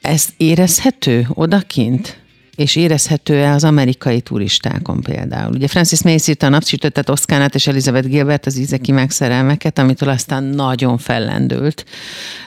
Ez 0.00 0.28
érezhető 0.36 1.26
odakint? 1.34 2.22
és 2.56 2.76
érezhető-e 2.76 3.52
az 3.52 3.64
amerikai 3.64 4.20
turistákon 4.20 5.00
például. 5.02 5.54
Ugye 5.54 5.68
Francis 5.68 6.02
Mace 6.02 6.30
írta 6.30 6.46
a 6.46 6.48
napsütöttet 6.48 7.08
Oszkánát 7.08 7.54
és 7.54 7.66
Elizabeth 7.66 8.08
Gilbert 8.08 8.46
az 8.46 8.58
ízeki 8.58 8.92
megszerelmeket, 8.92 9.78
amitől 9.78 10.08
aztán 10.08 10.44
nagyon 10.44 10.98
fellendült 10.98 11.84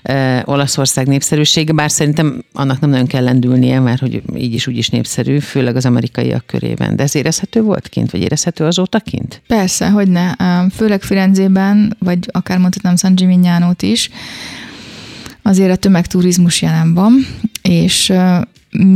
e, 0.02 0.44
Olaszország 0.46 1.08
népszerűsége, 1.08 1.74
bár 1.74 1.92
szerintem 1.92 2.44
annak 2.54 2.80
nem 2.80 2.90
nagyon 2.90 3.08
kell 3.08 3.24
lendülnie, 3.24 3.80
mert 3.80 4.00
hogy 4.00 4.22
így 4.36 4.54
is 4.54 4.68
úgy 4.68 4.78
is 4.78 4.90
népszerű, 4.90 5.40
főleg 5.40 5.76
az 5.76 5.86
amerikaiak 5.86 6.46
körében. 6.46 6.96
De 6.96 7.04
ez 7.04 7.16
érezhető 7.16 7.62
volt 7.62 7.88
kint, 7.88 8.12
vagy 8.12 8.22
érezhető 8.22 8.66
azóta 8.66 9.00
kint? 9.00 9.42
Persze, 9.48 9.90
hogy 9.90 10.08
ne. 10.08 10.32
Főleg 10.70 11.02
Firenzében, 11.02 11.96
vagy 12.00 12.20
akár 12.32 12.58
mondhatnám 12.58 12.96
San 12.96 13.16
Gimignánót 13.16 13.82
is, 13.82 14.10
azért 15.48 15.72
a 15.72 15.76
tömegturizmus 15.76 16.62
jelen 16.62 16.94
van, 16.94 17.14
és 17.62 18.14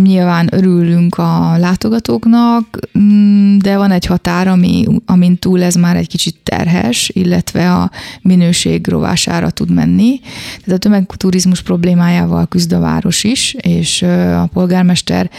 nyilván 0.04 0.50
örülünk 0.52 1.18
a 1.18 1.58
látogatóknak, 1.58 2.80
mm, 3.00 3.58
de 3.58 3.78
van 3.78 3.92
egy 3.92 4.06
határ, 4.06 4.48
ami, 4.48 4.86
amin 5.06 5.38
túl 5.38 5.64
ez 5.64 5.76
már 5.76 5.96
egy 5.96 6.08
kicsit 6.08 6.36
terhes, 6.44 7.12
illetve 7.14 7.74
a 7.74 7.92
minőség 8.22 8.88
rovására 8.88 9.50
tud 9.50 9.72
menni. 9.72 10.20
Tehát 10.64 10.72
a 10.72 10.78
tömegturizmus 10.78 11.62
problémájával 11.62 12.48
küzd 12.48 12.72
a 12.72 12.80
város 12.80 13.24
is, 13.24 13.56
és 13.62 14.02
a 14.02 14.50
polgármester 14.54 15.30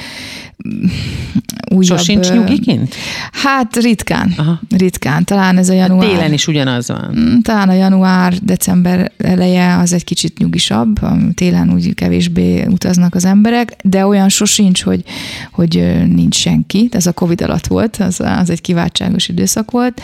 újabb... 1.70 1.98
Sosincs 1.98 2.31
nyugiként? 2.31 2.94
Hát 3.33 3.77
ritkán. 3.77 4.35
Aha. 4.37 4.61
Ritkán. 4.77 5.25
Talán 5.25 5.59
ez 5.59 5.68
a 5.68 5.72
január... 5.72 6.09
Télen 6.09 6.33
is 6.33 6.46
ugyanaz 6.46 6.88
van. 6.88 7.14
Mm, 7.18 7.38
talán 7.38 7.68
a 7.68 7.72
január, 7.72 8.35
december 8.42 9.12
eleje 9.18 9.77
az 9.77 9.92
egy 9.92 10.05
kicsit 10.05 10.38
nyugisabb, 10.38 11.01
télen 11.35 11.72
úgy 11.72 11.94
kevésbé 11.94 12.64
utaznak 12.64 13.14
az 13.14 13.25
emberek, 13.25 13.77
de 13.85 14.07
olyan 14.07 14.29
sosincs, 14.29 14.83
hogy, 14.83 15.05
hogy 15.53 16.03
nincs 16.09 16.37
senki. 16.37 16.88
Ez 16.90 17.07
a 17.07 17.12
Covid 17.12 17.42
alatt 17.42 17.66
volt, 17.66 17.96
az, 17.96 18.20
az 18.20 18.51
egy 18.51 18.61
kiváltságos 18.61 19.29
időszak 19.29 19.70
volt 19.70 20.01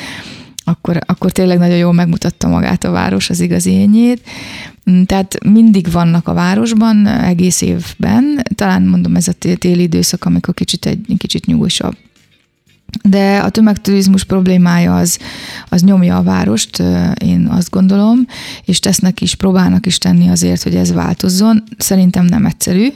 akkor, 0.68 0.98
akkor 1.06 1.32
tényleg 1.32 1.58
nagyon 1.58 1.76
jól 1.76 1.92
megmutatta 1.92 2.48
magát 2.48 2.84
a 2.84 2.90
város 2.90 3.30
az 3.30 3.40
igazi 3.40 3.70
ényét. 3.70 4.22
Mm, 4.90 5.02
tehát 5.02 5.44
mindig 5.44 5.90
vannak 5.90 6.28
a 6.28 6.34
városban 6.34 7.06
egész 7.06 7.60
évben, 7.60 8.42
talán 8.54 8.82
mondom 8.82 9.16
ez 9.16 9.28
a 9.28 9.32
téli 9.32 9.82
időszak, 9.82 10.24
amikor 10.24 10.54
kicsit 10.54 10.86
egy 10.86 11.14
kicsit 11.18 11.46
nyugosabb. 11.46 11.96
De 13.02 13.38
a 13.38 13.48
tömegturizmus 13.48 14.24
problémája 14.24 14.96
az, 14.96 15.18
az 15.68 15.82
nyomja 15.82 16.16
a 16.16 16.22
várost, 16.22 16.82
én 17.24 17.46
azt 17.50 17.70
gondolom, 17.70 18.26
és 18.64 18.80
tesznek 18.80 19.20
is, 19.20 19.34
próbálnak 19.34 19.86
is 19.86 19.98
tenni 19.98 20.28
azért, 20.28 20.62
hogy 20.62 20.74
ez 20.74 20.92
változzon. 20.92 21.62
Szerintem 21.78 22.24
nem 22.24 22.46
egyszerű 22.46 22.88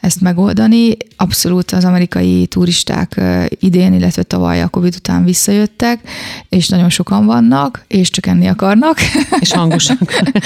ezt 0.00 0.20
megoldani. 0.20 0.96
Abszolút 1.16 1.70
az 1.70 1.84
amerikai 1.84 2.46
turisták 2.46 3.20
idén, 3.48 3.92
illetve 3.92 4.22
tavaly 4.22 4.62
a 4.62 4.68
Covid 4.68 4.94
után 4.94 5.24
visszajöttek, 5.24 6.00
és 6.48 6.68
nagyon 6.68 6.88
sokan 6.88 7.26
vannak, 7.26 7.84
és 7.88 8.10
csak 8.10 8.26
enni 8.26 8.46
akarnak. 8.46 8.98
És 9.40 9.52
hangosak. 9.52 9.98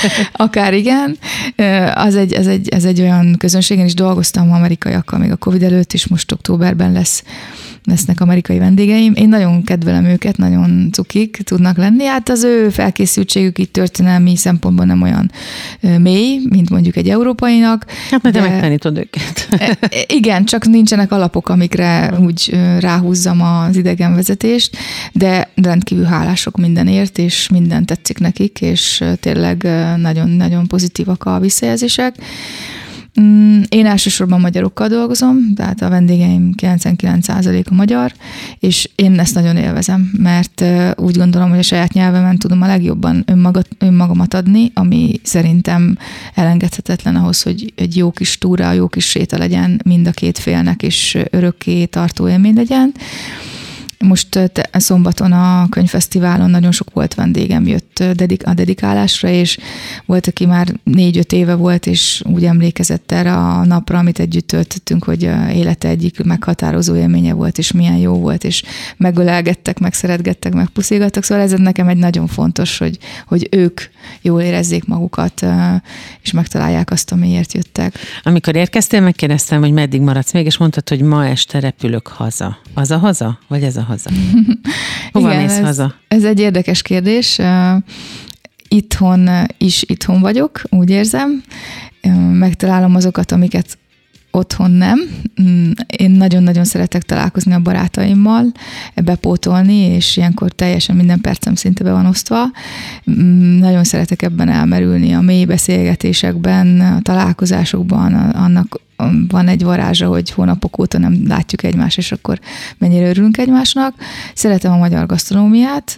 Akár 0.33 0.75
igen. 0.75 1.19
Az 1.95 2.17
egy, 2.17 2.33
ez, 2.33 2.47
egy, 2.47 2.69
ez 2.69 2.85
egy 2.85 3.01
olyan 3.01 3.35
közönség, 3.39 3.79
én 3.79 3.85
is 3.85 3.95
dolgoztam 3.95 4.53
amerikaiakkal 4.53 5.19
még 5.19 5.31
a 5.31 5.37
Covid 5.37 5.63
előtt, 5.63 5.93
és 5.93 6.07
most 6.07 6.33
októberben 6.33 6.93
lesz 6.93 7.23
lesznek 7.87 8.21
amerikai 8.21 8.59
vendégeim. 8.59 9.13
Én 9.15 9.29
nagyon 9.29 9.65
kedvelem 9.65 10.05
őket, 10.05 10.37
nagyon 10.37 10.89
cukik 10.93 11.41
tudnak 11.45 11.77
lenni. 11.77 12.05
Hát 12.05 12.29
az 12.29 12.45
ő 12.45 12.69
felkészültségük 12.69 13.59
itt 13.59 13.73
történelmi 13.73 14.37
szempontból 14.37 14.85
nem 14.85 15.03
olyan 15.03 15.31
mély, 15.99 16.41
mint 16.49 16.71
mondjuk 16.71 16.97
egy 16.97 17.09
európainak. 17.09 17.85
Hát 18.11 18.23
mert 18.23 18.35
de... 18.35 18.43
te 18.43 18.49
megtanítod 18.49 18.99
őket. 18.99 19.49
E, 19.59 19.79
e, 19.81 19.89
igen, 20.07 20.45
csak 20.45 20.67
nincsenek 20.67 21.13
alapok, 21.13 21.49
amikre 21.49 22.15
úgy 22.21 22.59
ráhúzzam 22.81 23.41
az 23.41 23.77
idegenvezetést, 23.77 24.77
de 25.13 25.49
rendkívül 25.55 26.05
hálások 26.05 26.57
mindenért, 26.57 27.19
és 27.19 27.49
minden 27.49 27.87
tetszik 27.87 28.19
nekik, 28.19 28.61
és 28.61 29.05
tényleg 29.21 29.69
nagyon-nagyon 29.97 30.67
pozitívak 30.67 31.25
a 31.25 31.39
visszajelzések. 31.39 32.15
Mm, 33.21 33.61
én 33.69 33.87
elsősorban 33.87 34.41
magyarokkal 34.41 34.89
dolgozom, 34.89 35.55
tehát 35.55 35.83
a 35.83 35.89
vendégeim 35.89 36.51
99% 36.63 37.67
a 37.71 37.75
magyar, 37.75 38.13
és 38.59 38.91
én 38.95 39.19
ezt 39.19 39.35
nagyon 39.35 39.57
élvezem, 39.57 40.11
mert 40.19 40.65
úgy 40.97 41.17
gondolom, 41.17 41.49
hogy 41.49 41.59
a 41.59 41.63
saját 41.63 41.93
nyelvemen 41.93 42.39
tudom 42.39 42.63
a 42.63 42.67
legjobban 42.67 43.23
önmagat, 43.27 43.69
önmagamat 43.79 44.35
adni, 44.35 44.71
ami 44.75 45.21
szerintem 45.23 45.99
elengedhetetlen 46.35 47.17
ahhoz, 47.17 47.43
hogy 47.43 47.73
egy 47.77 47.97
jó 47.97 48.11
kis 48.11 48.39
túra, 48.39 48.73
jó 48.73 48.89
kis 48.89 49.09
séta 49.09 49.39
legyen 49.39 49.81
mind 49.85 50.07
a 50.07 50.11
két 50.11 50.39
félnek, 50.39 50.83
és 50.83 51.19
örökké 51.31 51.85
tartó 51.85 52.29
élmény 52.29 52.55
legyen. 52.55 52.93
Most 53.99 54.51
szombaton 54.81 55.33
a 55.33 55.69
könyvfesztiválon 55.69 56.51
nagyon 56.51 56.73
sok 56.73 56.89
volt 56.93 57.15
vendégem, 57.15 57.67
jött 57.67 57.99
a 58.45 58.55
dedikálásra, 58.55 59.29
és 59.29 59.59
volt, 60.07 60.27
aki 60.27 60.47
már 60.47 60.69
négy-öt 60.83 61.33
éve 61.33 61.55
volt, 61.55 61.87
és 61.87 62.23
úgy 62.25 62.45
emlékezett 62.45 63.13
erre 63.13 63.33
a 63.37 63.65
napra, 63.65 63.99
amit 63.99 64.19
együtt 64.19 64.47
töltöttünk, 64.47 65.05
hogy 65.05 65.23
élete 65.53 65.89
egyik 65.89 66.25
meghatározó 66.25 66.97
élménye 66.97 67.33
volt, 67.33 67.59
és 67.59 67.73
milyen 67.73 67.97
jó 67.97 68.15
volt, 68.15 68.45
és 68.45 68.63
megölelgettek, 68.97 69.79
megszeretgettek, 69.79 70.55
megpuszígattak. 70.55 71.25
Szóval 71.25 71.45
ez 71.45 71.53
nekem 71.53 71.89
egy 71.89 71.97
nagyon 71.97 72.27
fontos, 72.27 72.79
hogy, 72.79 72.99
hogy 73.27 73.49
ők 73.51 73.81
jól 74.23 74.41
érezzék 74.41 74.85
magukat, 74.85 75.47
és 76.23 76.33
megtalálják 76.33 76.91
azt, 76.91 77.13
amiért 77.13 77.53
jöttek. 77.53 77.95
Amikor 78.23 78.57
érkeztél, 78.57 79.01
megkérdeztem, 79.01 79.61
hogy 79.61 79.73
meddig 79.73 80.01
maradsz 80.01 80.33
még, 80.33 80.47
és 80.47 80.57
mondtad, 80.57 80.89
hogy 80.89 81.01
ma 81.01 81.27
este 81.27 81.61
repülök 81.61 82.07
haza. 82.07 82.59
Az 82.75 82.91
a 82.91 82.99
haza, 82.99 83.39
vagy 83.49 83.63
ez 83.63 83.77
a 83.77 83.83
haza? 83.83 84.11
Hova 85.13 85.31
Igen, 85.31 85.43
mész 85.43 85.57
ez, 85.57 85.65
haza? 85.65 85.95
Ez 86.09 86.25
egy 86.25 86.41
érdekes 86.41 86.83
kérdés. 86.83 87.39
Itthon 88.69 89.29
is 89.59 89.85
itthon 89.87 90.21
vagyok, 90.21 90.63
úgy 90.71 90.91
érzem. 90.91 91.43
Megtalálom 92.33 92.95
azokat, 92.95 93.33
amiket 93.33 93.79
otthon 94.37 94.71
nem. 94.71 95.01
Mm, 95.43 95.71
én 95.97 96.11
nagyon-nagyon 96.11 96.65
szeretek 96.65 97.03
találkozni 97.03 97.53
a 97.53 97.61
barátaimmal, 97.61 98.53
bepótolni, 98.95 99.77
és 99.77 100.17
ilyenkor 100.17 100.53
teljesen 100.53 100.97
minden 100.97 101.21
percem 101.21 101.55
szinte 101.55 101.85
be 101.85 101.93
van 101.93 102.07
osztva. 102.07 102.51
Mm, 103.11 103.59
nagyon 103.59 103.85
szeretek 103.85 104.23
ebben 104.23 104.49
elmerülni 104.49 105.13
a 105.13 105.21
mély 105.21 105.45
beszélgetésekben, 105.45 106.81
a 106.81 107.01
találkozásokban, 107.03 108.15
annak 108.15 108.81
van 109.29 109.49
egy 109.49 109.65
varázsa, 109.65 110.07
hogy 110.07 110.31
hónapok 110.31 110.79
óta 110.79 110.99
nem 110.99 111.23
látjuk 111.29 111.63
egymást, 111.63 111.99
és 111.99 112.13
akkor 112.13 112.39
mennyire 112.79 113.09
örülünk 113.09 113.39
egymásnak. 113.39 113.95
Szeretem 114.35 114.73
a 114.73 114.77
magyar 114.77 115.07
gasztronómiát. 115.07 115.97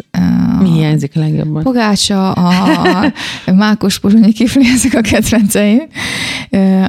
Mi 0.61 0.71
hiányzik 0.71 1.13
a 1.15 1.19
legjobban? 1.19 1.63
Pogácsa, 1.63 2.33
a, 2.33 3.13
mákos 3.55 3.99
pozsonyi 3.99 4.33
kifli, 4.33 4.67
ezek 4.75 4.95
a 4.95 5.01
kedvenceim. 5.01 5.83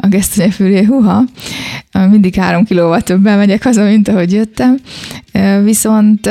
A 0.02 0.08
gesztenyefűré, 0.08 0.84
huha. 0.84 1.24
Mindig 2.10 2.36
három 2.36 2.66
kilóval 2.66 3.02
többen 3.02 3.38
megyek 3.38 3.64
haza, 3.64 3.84
mint 3.84 4.08
ahogy 4.08 4.34
jöttem. 4.34 4.78
Viszont 5.64 6.30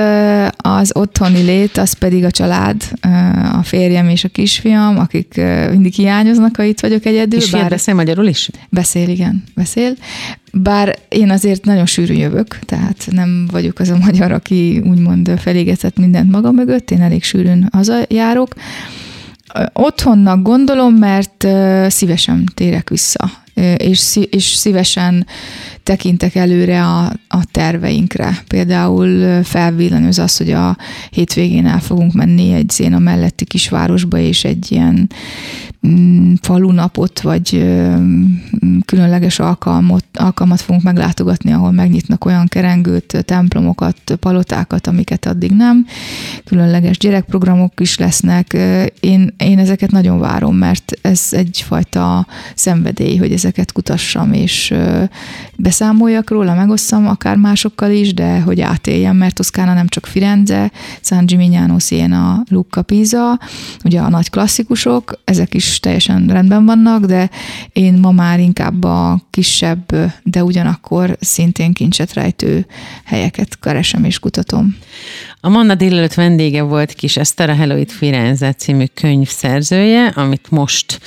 az 0.56 0.90
otthoni 0.94 1.42
lét, 1.42 1.76
az 1.76 1.92
pedig 1.92 2.24
a 2.24 2.30
család, 2.30 2.82
a 3.52 3.62
férjem 3.62 4.08
és 4.08 4.24
a 4.24 4.28
kisfiam, 4.28 4.98
akik 4.98 5.40
mindig 5.70 5.92
hiányoznak, 5.92 6.56
ha 6.56 6.62
itt 6.62 6.80
vagyok 6.80 7.04
egyedül. 7.04 7.38
És 7.38 7.50
bár... 7.50 7.68
beszél 7.68 7.94
magyarul 7.94 8.26
is? 8.26 8.50
Beszél, 8.68 9.08
igen, 9.08 9.44
beszél. 9.54 9.67
Bár 10.52 10.98
én 11.08 11.30
azért 11.30 11.64
nagyon 11.64 11.86
sűrű 11.86 12.14
jövök, 12.14 12.58
tehát 12.58 13.06
nem 13.10 13.48
vagyok 13.50 13.78
az 13.78 13.88
a 13.88 13.96
magyar, 13.96 14.32
aki 14.32 14.82
úgymond 14.84 15.30
felégetett 15.38 15.98
mindent 15.98 16.30
maga 16.30 16.52
mögött, 16.52 16.90
én 16.90 17.00
elég 17.00 17.24
sűrűn 17.24 17.68
hazajárok. 17.72 18.54
Otthonnak 19.72 20.42
gondolom, 20.42 20.94
mert 20.94 21.46
szívesen 21.88 22.44
térek 22.54 22.88
vissza, 22.88 23.30
és 24.30 24.44
szívesen 24.44 25.26
tekintek 25.82 26.34
előre 26.34 26.84
a, 26.84 27.12
a 27.38 27.44
terveinkre. 27.52 28.42
Például 28.48 29.42
felvillanyoz 29.42 30.18
az, 30.18 30.36
hogy 30.36 30.50
a 30.50 30.76
hétvégén 31.10 31.66
el 31.66 31.80
fogunk 31.80 32.12
menni 32.12 32.52
egy 32.52 32.70
Zéna 32.70 32.98
melletti 32.98 33.44
kisvárosba, 33.44 34.18
és 34.18 34.44
egy 34.44 34.72
ilyen 34.72 35.10
mm, 35.86 36.32
falunapot, 36.40 37.20
vagy 37.20 37.66
különleges 38.84 39.38
alkalmat, 39.38 40.04
alkalmat 40.12 40.60
fogunk 40.60 40.84
meglátogatni, 40.84 41.52
ahol 41.52 41.72
megnyitnak 41.72 42.24
olyan 42.24 42.46
kerengőt, 42.46 43.24
templomokat, 43.24 44.16
palotákat, 44.20 44.86
amiket 44.86 45.26
addig 45.26 45.50
nem. 45.50 45.86
Különleges 46.44 46.98
gyerekprogramok 46.98 47.80
is 47.80 47.98
lesznek. 47.98 48.56
Én, 49.00 49.34
én 49.36 49.58
ezeket 49.58 49.90
nagyon 49.90 50.18
várom, 50.18 50.56
mert 50.56 50.92
ez 51.02 51.28
egyfajta 51.30 52.26
szenvedély, 52.54 53.16
hogy 53.16 53.32
ezeket 53.32 53.72
kutassam, 53.72 54.32
és 54.32 54.74
beszámoljak 55.56 56.30
róla, 56.30 56.54
megosszam 56.54 57.06
akár 57.06 57.27
másokkal 57.36 57.90
is, 57.90 58.14
de 58.14 58.40
hogy 58.40 58.60
átéljem, 58.60 59.16
mert 59.16 59.34
Toszkána 59.34 59.74
nem 59.74 59.88
csak 59.88 60.06
Firenze, 60.06 60.70
San 61.02 61.26
Gimignano, 61.26 61.78
Siena, 61.78 62.42
Lucca, 62.48 62.82
Pisa, 62.82 63.38
ugye 63.84 64.00
a 64.00 64.08
nagy 64.08 64.30
klasszikusok, 64.30 65.20
ezek 65.24 65.54
is 65.54 65.80
teljesen 65.80 66.26
rendben 66.26 66.64
vannak, 66.64 67.04
de 67.04 67.30
én 67.72 67.94
ma 67.94 68.10
már 68.10 68.40
inkább 68.40 68.84
a 68.84 69.20
kisebb, 69.30 69.94
de 70.22 70.44
ugyanakkor 70.44 71.16
szintén 71.20 71.72
kincset 71.72 72.12
rejtő 72.12 72.66
helyeket 73.04 73.58
keresem 73.58 74.04
és 74.04 74.18
kutatom. 74.18 74.76
A 75.40 75.48
Manna 75.48 75.74
délelőtt 75.74 76.14
vendége 76.14 76.62
volt 76.62 76.92
Kis 76.92 77.16
Eszter, 77.16 77.50
a 77.50 77.54
Hello 77.54 77.76
It 77.76 77.92
Firenze 77.92 78.52
című 78.52 78.84
könyv 78.94 79.28
szerzője, 79.28 80.06
amit 80.06 80.50
most 80.50 81.00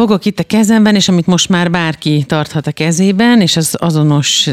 fogok 0.00 0.24
itt 0.24 0.38
a 0.38 0.44
kezemben, 0.44 0.94
és 0.94 1.08
amit 1.08 1.26
most 1.26 1.48
már 1.48 1.70
bárki 1.70 2.24
tarthat 2.26 2.66
a 2.66 2.72
kezében, 2.72 3.40
és 3.40 3.56
az 3.56 3.76
azonos 3.78 4.50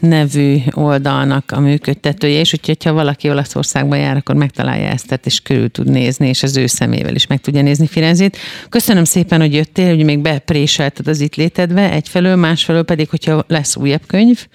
nevű 0.00 0.56
oldalnak 0.70 1.52
a 1.52 1.60
működtetője, 1.60 2.40
és 2.40 2.52
úgyhogy 2.52 2.84
ha 2.84 2.92
valaki 2.92 3.28
Olaszországban 3.28 3.98
jár, 3.98 4.16
akkor 4.16 4.34
megtalálja 4.34 4.88
ezt, 4.88 5.20
és 5.24 5.40
körül 5.40 5.70
tud 5.70 5.90
nézni, 5.90 6.28
és 6.28 6.42
az 6.42 6.56
ő 6.56 6.66
szemével 6.66 7.14
is 7.14 7.26
meg 7.26 7.40
tudja 7.40 7.62
nézni 7.62 7.86
Firenzét. 7.86 8.36
Köszönöm 8.68 9.04
szépen, 9.04 9.40
hogy 9.40 9.54
jöttél, 9.54 9.94
hogy 9.94 10.04
még 10.04 10.18
bepréselted 10.18 11.08
az 11.08 11.20
itt 11.20 11.34
létedbe, 11.34 11.90
egyfelől, 11.90 12.36
másfelől 12.36 12.82
pedig, 12.82 13.08
hogyha 13.08 13.44
lesz 13.48 13.76
újabb 13.76 14.06
könyv, 14.06 14.46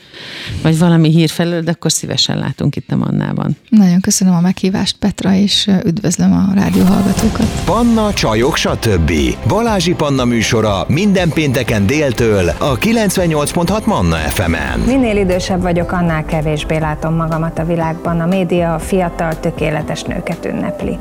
vagy 0.61 0.77
valami 0.77 1.09
hírfelől, 1.09 1.61
de 1.61 1.71
akkor 1.71 1.91
szívesen 1.91 2.37
látunk 2.37 2.75
itt 2.75 2.91
a 2.91 2.95
Mannában. 2.95 3.57
Nagyon 3.69 4.01
köszönöm 4.01 4.33
a 4.33 4.41
meghívást, 4.41 4.97
Petra, 4.97 5.33
és 5.33 5.69
üdvözlöm 5.85 6.33
a 6.33 6.53
rádió 6.53 6.83
hallgatókat. 6.83 7.61
Panna, 7.65 8.13
csajok, 8.13 8.55
stb. 8.55 9.11
Balázsi 9.47 9.93
Panna 9.93 10.29
műsora 10.31 10.85
minden 10.87 11.29
pénteken 11.29 11.85
déltől 11.85 12.49
a 12.59 12.77
98.6 12.77 13.85
Manna 13.85 14.15
FM-en. 14.15 14.79
Minél 14.79 15.17
idősebb 15.17 15.61
vagyok, 15.61 15.91
annál 15.91 16.25
kevésbé 16.25 16.77
látom 16.77 17.15
magamat 17.15 17.59
a 17.59 17.65
világban. 17.65 18.19
A 18.19 18.25
média 18.25 18.73
a 18.73 18.79
fiatal, 18.79 19.39
tökéletes 19.39 20.03
nőket 20.03 20.45
ünnepli. 20.45 20.97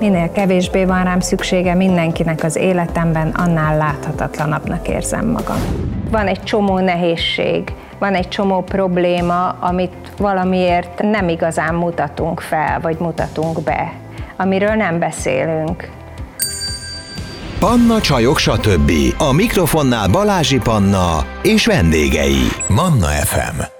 Minél 0.00 0.32
kevésbé 0.32 0.84
van 0.84 1.04
rám 1.04 1.20
szüksége 1.20 1.74
mindenkinek 1.74 2.44
az 2.44 2.56
életemben, 2.56 3.28
annál 3.28 3.76
láthatatlanabbnak 3.76 4.88
érzem 4.88 5.26
magam. 5.26 5.60
Van 6.10 6.26
egy 6.26 6.42
csomó 6.42 6.78
nehézség, 6.78 7.72
van 7.98 8.14
egy 8.14 8.28
csomó 8.28 8.62
probléma, 8.62 9.48
amit 9.48 10.12
valamiért 10.18 11.02
nem 11.02 11.28
igazán 11.28 11.74
mutatunk 11.74 12.40
fel, 12.40 12.80
vagy 12.82 12.96
mutatunk 12.98 13.62
be, 13.62 13.92
amiről 14.36 14.74
nem 14.74 14.98
beszélünk. 14.98 15.97
Panna 17.58 18.00
Csajok, 18.00 18.38
stb. 18.38 18.92
A 19.16 19.32
mikrofonnál 19.32 20.08
Balázsi 20.08 20.58
Panna 20.58 21.26
és 21.42 21.66
vendégei. 21.66 22.46
Manna 22.68 23.06
FM. 23.06 23.77